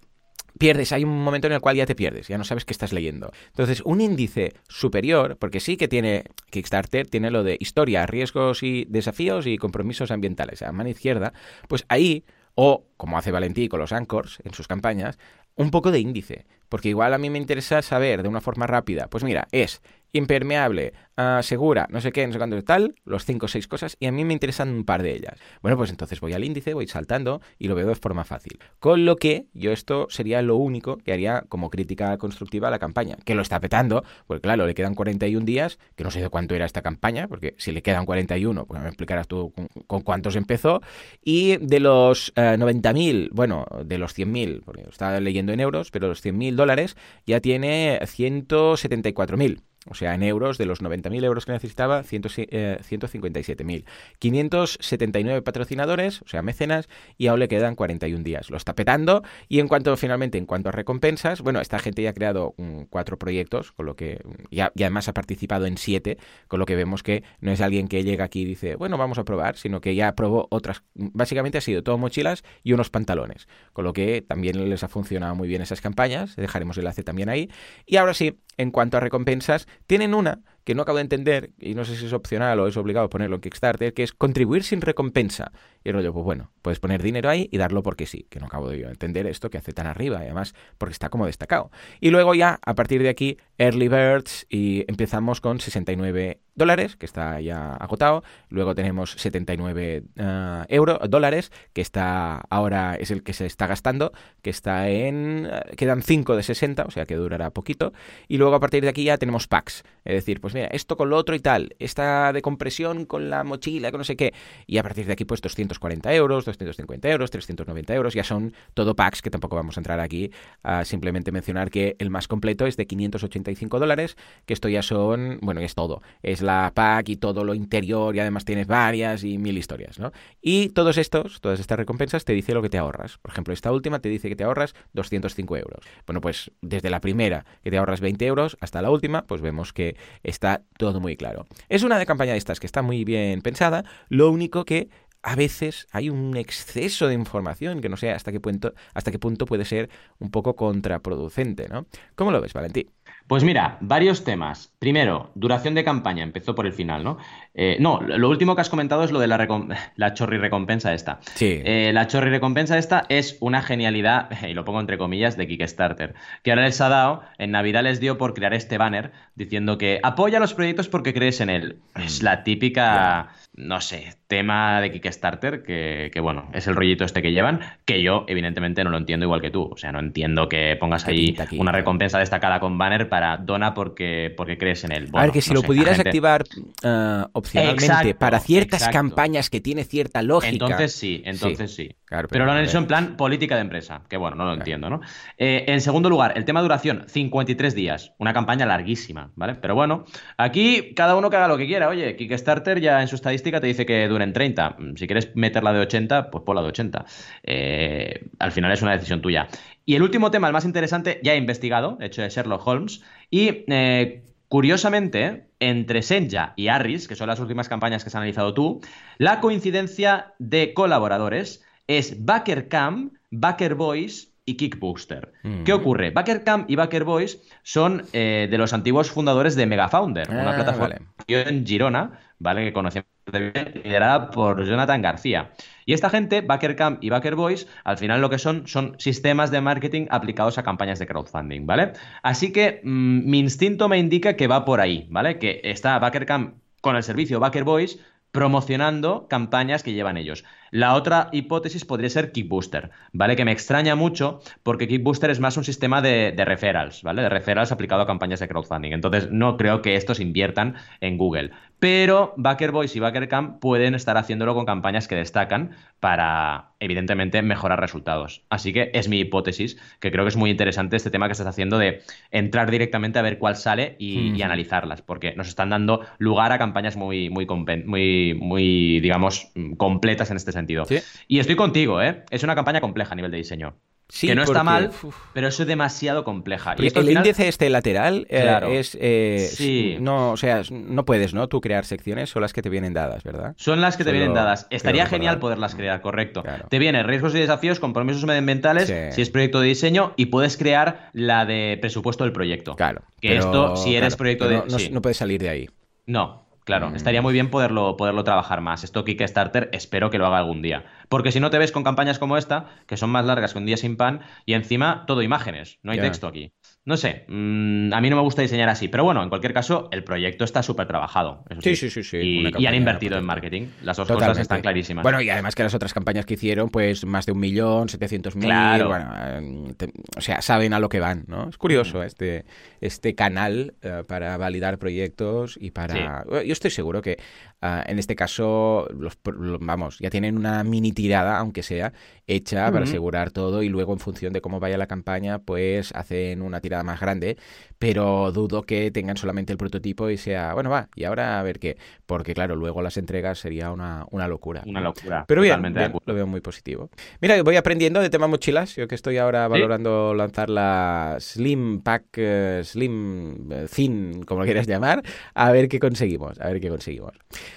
[0.59, 2.93] pierdes, hay un momento en el cual ya te pierdes, ya no sabes qué estás
[2.93, 3.33] leyendo.
[3.49, 8.87] Entonces, un índice superior, porque sí que tiene Kickstarter, tiene lo de historia, riesgos y
[8.89, 11.33] desafíos y compromisos ambientales, a mano izquierda,
[11.69, 12.25] pues ahí,
[12.55, 15.19] o como hace Valentí con los Anchors en sus campañas,
[15.57, 19.09] un poco de índice, porque igual a mí me interesa saber de una forma rápida,
[19.09, 19.83] pues mira, es
[20.15, 23.97] impermeable, uh, segura, no sé qué, no sé cuánto tal, los cinco o seis cosas,
[23.99, 25.39] y a mí me interesan un par de ellas.
[25.61, 28.59] Bueno, pues entonces voy al índice, voy saltando y lo veo de forma fácil.
[28.79, 32.79] Con lo que yo esto sería lo único que haría como crítica constructiva a la
[32.79, 36.29] campaña, que lo está petando, porque claro, le quedan 41 días, que no sé de
[36.29, 39.53] cuánto era esta campaña, porque si le quedan 41, pues me explicarás tú
[39.89, 40.81] con, cuántos empezó,
[41.25, 45.91] y de los uh, eh, 90.000, bueno, de los 100.000, porque estaba leyendo en euros,
[45.91, 46.97] pero los 100.000 dólares
[47.27, 49.61] ya tiene 174.000.
[49.89, 53.85] O sea, en euros, de los 90.000 euros que necesitaba, 157.000.
[54.19, 58.51] 579 eh, patrocinadores, o sea, mecenas, y aún le quedan 41 días.
[58.51, 59.23] Lo está petando.
[59.49, 62.55] Y en cuanto, finalmente, en cuanto a recompensas, bueno, esta gente ya ha creado
[62.91, 64.21] cuatro proyectos, con lo que,
[64.51, 66.19] y, además ha participado en siete,
[66.49, 69.19] con lo que vemos que no es alguien que llega aquí y dice, bueno, vamos
[69.19, 70.83] a probar, sino que ya probó otras.
[70.95, 75.35] Básicamente ha sido todo mochilas y unos pantalones, con lo que también les ha funcionado
[75.35, 76.37] muy bien esas campañas.
[76.37, 77.51] Dejaremos el enlace también ahí.
[77.87, 81.75] Y ahora sí, en cuanto a recompensas, tienen una que no acabo de entender, y
[81.75, 84.81] no sé si es opcional o es obligado ponerlo en Kickstarter, que es contribuir sin
[84.81, 85.53] recompensa.
[85.85, 88.47] Y el rollo, pues bueno, puedes poner dinero ahí y darlo porque sí, que no
[88.47, 91.71] acabo de entender esto que hace tan arriba, y además porque está como destacado.
[92.01, 97.07] Y luego ya, a partir de aquí, Early Birds, y empezamos con 69 dólares, que
[97.07, 98.23] está ya agotado.
[98.49, 100.23] Luego tenemos 79 uh,
[100.69, 104.13] euros, dólares, que está ahora es el que se está gastando,
[104.43, 105.47] que está en...
[105.47, 107.93] Uh, quedan 5 de 60, o sea que durará poquito.
[108.29, 109.85] Y luego a partir de aquí ya tenemos packs.
[110.05, 113.45] Es decir, pues mira, esto con lo otro y tal, esta de compresión con la
[113.45, 114.33] mochila, con no sé qué.
[114.67, 118.95] Y a partir de aquí pues 240 euros, 250 euros, 390 euros, ya son todo
[118.95, 120.31] packs que tampoco vamos a entrar aquí.
[120.63, 125.39] A simplemente mencionar que el más completo es de 585 dólares, que esto ya son,
[125.43, 126.03] bueno, es todo.
[126.23, 130.13] Es la pack y todo lo interior y además tienes varias y mil historias, ¿no?
[130.41, 133.19] Y todos estos, todas estas recompensas te dice lo que te ahorras.
[133.19, 135.85] Por ejemplo, esta última te dice que te ahorras 205 euros.
[136.07, 139.73] Bueno, pues desde la primera que te ahorras 20 euros hasta la última, pues vemos
[139.73, 140.44] que está
[140.77, 141.47] todo muy claro.
[141.69, 144.89] Es una de campaña de estas que está muy bien pensada, lo único que
[145.25, 149.19] a veces hay un exceso de información que no sé hasta qué punto, hasta qué
[149.19, 149.89] punto puede ser
[150.19, 151.87] un poco contraproducente, ¿no?
[152.15, 152.91] ¿Cómo lo ves, Valentín?
[153.27, 154.75] Pues mira, varios temas.
[154.79, 157.17] Primero, duración de campaña, empezó por el final, ¿no?
[157.55, 159.39] Eh, no, lo último que has comentado es lo de la,
[159.97, 161.21] la chorri recompensa esta.
[161.35, 161.63] Sí.
[161.65, 166.15] Eh, la chorri recompensa esta es una genialidad, y lo pongo entre comillas, de Kickstarter,
[166.43, 170.01] que ahora les ha dado, en Navidad les dio por crear este banner diciendo que
[170.03, 171.79] apoya los proyectos porque crees en él.
[171.95, 177.23] Es la típica no sé, tema de Kickstarter, que, que, bueno, es el rollito este
[177.23, 179.71] que llevan, que yo evidentemente no lo entiendo igual que tú.
[179.73, 184.35] O sea, no entiendo que pongas ahí una recompensa destacada con banner para dona porque,
[184.37, 185.09] porque crees en él.
[185.13, 186.43] a ver, que si lo pudieras activar
[186.83, 190.53] uh, opcionalmente para ciertas campañas que tiene cierta lógica.
[190.53, 191.95] Entonces sí, entonces sí.
[192.29, 195.01] pero, lo han hecho en plan política de empresa, que bueno, no lo entiendo, ¿no?
[195.39, 199.55] Eh, en segundo lugar, el tema de duración, 53 días, una campaña larguísima, ¿vale?
[199.55, 200.05] Pero bueno,
[200.37, 201.89] aquí cada uno que haga lo que quiera.
[201.89, 204.77] Oye, Kickstarter ya en su estadística te dice que duren 30.
[204.97, 207.05] Si quieres meterla de 80, pues ponla de 80.
[207.43, 209.49] Eh, al final es una decisión tuya.
[209.87, 213.65] Y el último tema, el más interesante, ya he investigado, hecho de Sherlock Holmes, y
[213.69, 218.81] eh, curiosamente, entre Senja y Harris, que son las últimas campañas que has analizado tú,
[219.19, 225.33] la coincidencia de colaboradores es Backer Cam, Backer Boys y Kickbooster.
[225.65, 226.11] ¿Qué ocurre?
[226.11, 230.55] Backer Camp y Backer Boys son eh, de los antiguos fundadores de Megafounder, una Ah,
[230.55, 232.65] plataforma en Girona, ¿vale?
[232.65, 235.53] Que conocemos bien, liderada por Jonathan García.
[235.87, 239.51] Y esta gente, Backer Camp y Backer Boys, al final lo que son son sistemas
[239.51, 241.93] de marketing aplicados a campañas de crowdfunding, ¿vale?
[242.23, 245.39] Así que mm, mi instinto me indica que va por ahí, ¿vale?
[245.39, 247.99] Que está Backer Camp con el servicio Backer Boys
[248.31, 250.45] promocionando campañas que llevan ellos.
[250.75, 253.37] La otra hipótesis podría ser Kickbooster, ¿vale?
[253.37, 257.23] Que me extraña mucho porque Kickbooster es más un sistema de, de referrals, ¿vale?
[257.23, 258.91] De referrals aplicado a campañas de crowdfunding.
[258.91, 261.53] Entonces no creo que estos inviertan en Google.
[261.79, 267.41] Pero Backer Boys y Backer Camp pueden estar haciéndolo con campañas que destacan para, evidentemente,
[267.43, 268.43] mejorar resultados.
[268.49, 271.47] Así que es mi hipótesis, que creo que es muy interesante este tema que estás
[271.47, 276.01] haciendo de entrar directamente a ver cuál sale y, y analizarlas, porque nos están dando
[276.19, 280.64] lugar a campañas muy, muy, muy, muy digamos, mm, completas en este sentido.
[280.87, 280.99] Sí.
[281.29, 282.25] Y estoy contigo, ¿eh?
[282.31, 283.75] Es una campaña compleja a nivel de diseño.
[284.07, 285.17] Sí, que no está mal, uf.
[285.33, 286.75] pero es demasiado compleja.
[286.79, 288.67] Y esto el final- índice este lateral eh, Claro.
[288.69, 289.97] es eh, Sí.
[289.99, 293.23] no o sea no puedes no tú crear secciones son las que te vienen dadas
[293.25, 294.67] verdad Son las que te vienen dadas.
[294.69, 296.43] Estaría genial poderlas crear, correcto.
[296.43, 296.67] Claro.
[296.69, 298.95] Te viene riesgos y desafíos, compromisos medioambientales, Sí.
[299.13, 302.77] si es proyecto de diseño, y puedes crear la de presupuesto del proyecto.
[302.77, 304.57] claro Que pero, esto, si eres claro, proyecto de.
[304.57, 304.91] no, no- sí.
[304.93, 305.71] no puedes salir de ahí
[306.07, 306.97] No, claro, Mm.
[306.97, 308.85] estaría muy bien poderlo, poderlo trabajar más.
[308.85, 310.85] Esto Kickstarter espero que lo haga algún día.
[311.09, 313.67] Porque si no te ves con campañas como esta, que son más largas que un
[313.67, 316.53] día sin pan, y encima todo imágenes, no hay texto aquí.
[316.87, 319.89] No sé, mm, a mí no me gusta diseñar así, pero bueno, en cualquier caso,
[319.91, 321.43] el proyecto está súper trabajado.
[321.63, 322.19] Sí, sí, sí, sí,
[322.59, 323.69] Y, han invertido en marketing.
[323.83, 325.03] Las dos cosas están clarísimas.
[325.03, 328.37] Bueno, y además que las otras campañas que hicieron, pues más de un millón, setecientos
[328.37, 328.89] mil, Claro.
[328.89, 331.49] bueno, te- o sea, saben a lo que van, ¿no?
[331.49, 332.45] Es curioso este,
[332.83, 336.27] este canal eh, para validar proyectos y para...
[336.45, 337.17] Yo estoy seguro que
[337.63, 339.19] ah, en este caso, los,
[339.61, 341.95] vamos, ya tienen una mini tirada, aunque sea,
[342.27, 346.43] hecha para asegurar todo y luego en función de cómo vaya la campaña, pues hacen
[346.43, 347.37] una tirada más grande,
[347.79, 351.59] pero dudo que tengan solamente el prototipo y sea, bueno, va, y ahora a ver
[351.59, 354.63] qué, porque claro, luego las entregas sería una, una locura.
[354.67, 355.25] Una locura.
[355.29, 356.89] Pero bien, bien, lo veo muy positivo.
[357.21, 358.75] Mira, voy aprendiendo de tema mochilas.
[358.77, 364.45] Yo que estoy ahora valorando lanzar la Slim Pack, eh, Slim eh, Thin, como lo
[364.47, 365.03] quieras llamar,
[365.35, 367.13] a ver qué conseguimos, a ver qué conseguimos.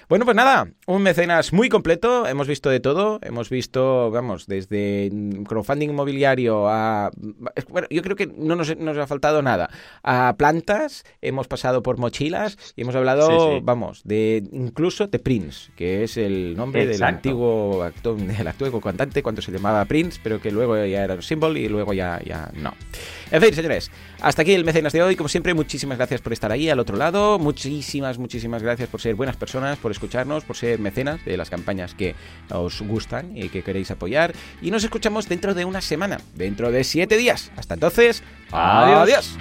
[0.09, 2.27] Bueno, pues nada, un mecenas muy completo.
[2.27, 3.19] Hemos visto de todo.
[3.21, 5.09] Hemos visto, vamos, desde
[5.47, 7.11] crowdfunding inmobiliario a...
[7.69, 9.69] Bueno, yo creo que no nos, nos ha faltado nada.
[10.03, 13.61] A plantas, hemos pasado por mochilas y hemos hablado, Sí, sí.
[13.63, 19.23] vamos, de incluso de Prince, que es el nombre del antiguo actor, del antiguo cantante
[19.23, 22.51] cuando se llamaba Prince, pero que luego ya era un symbol y luego ya, ya
[22.55, 22.73] no.
[23.31, 25.15] En fin, señores, hasta aquí el mecenas de hoy.
[25.15, 27.39] Como siempre, muchísimas gracias por estar ahí al otro lado.
[27.39, 31.93] Muchísimas, muchísimas gracias por ser buenas personas, por escucharnos, por ser mecenas de las campañas
[31.93, 32.15] que
[32.49, 34.33] os gustan y que queréis apoyar.
[34.61, 37.51] Y nos escuchamos dentro de una semana, dentro de siete días.
[37.57, 39.01] Hasta entonces, Adiós.
[39.01, 39.37] adiós.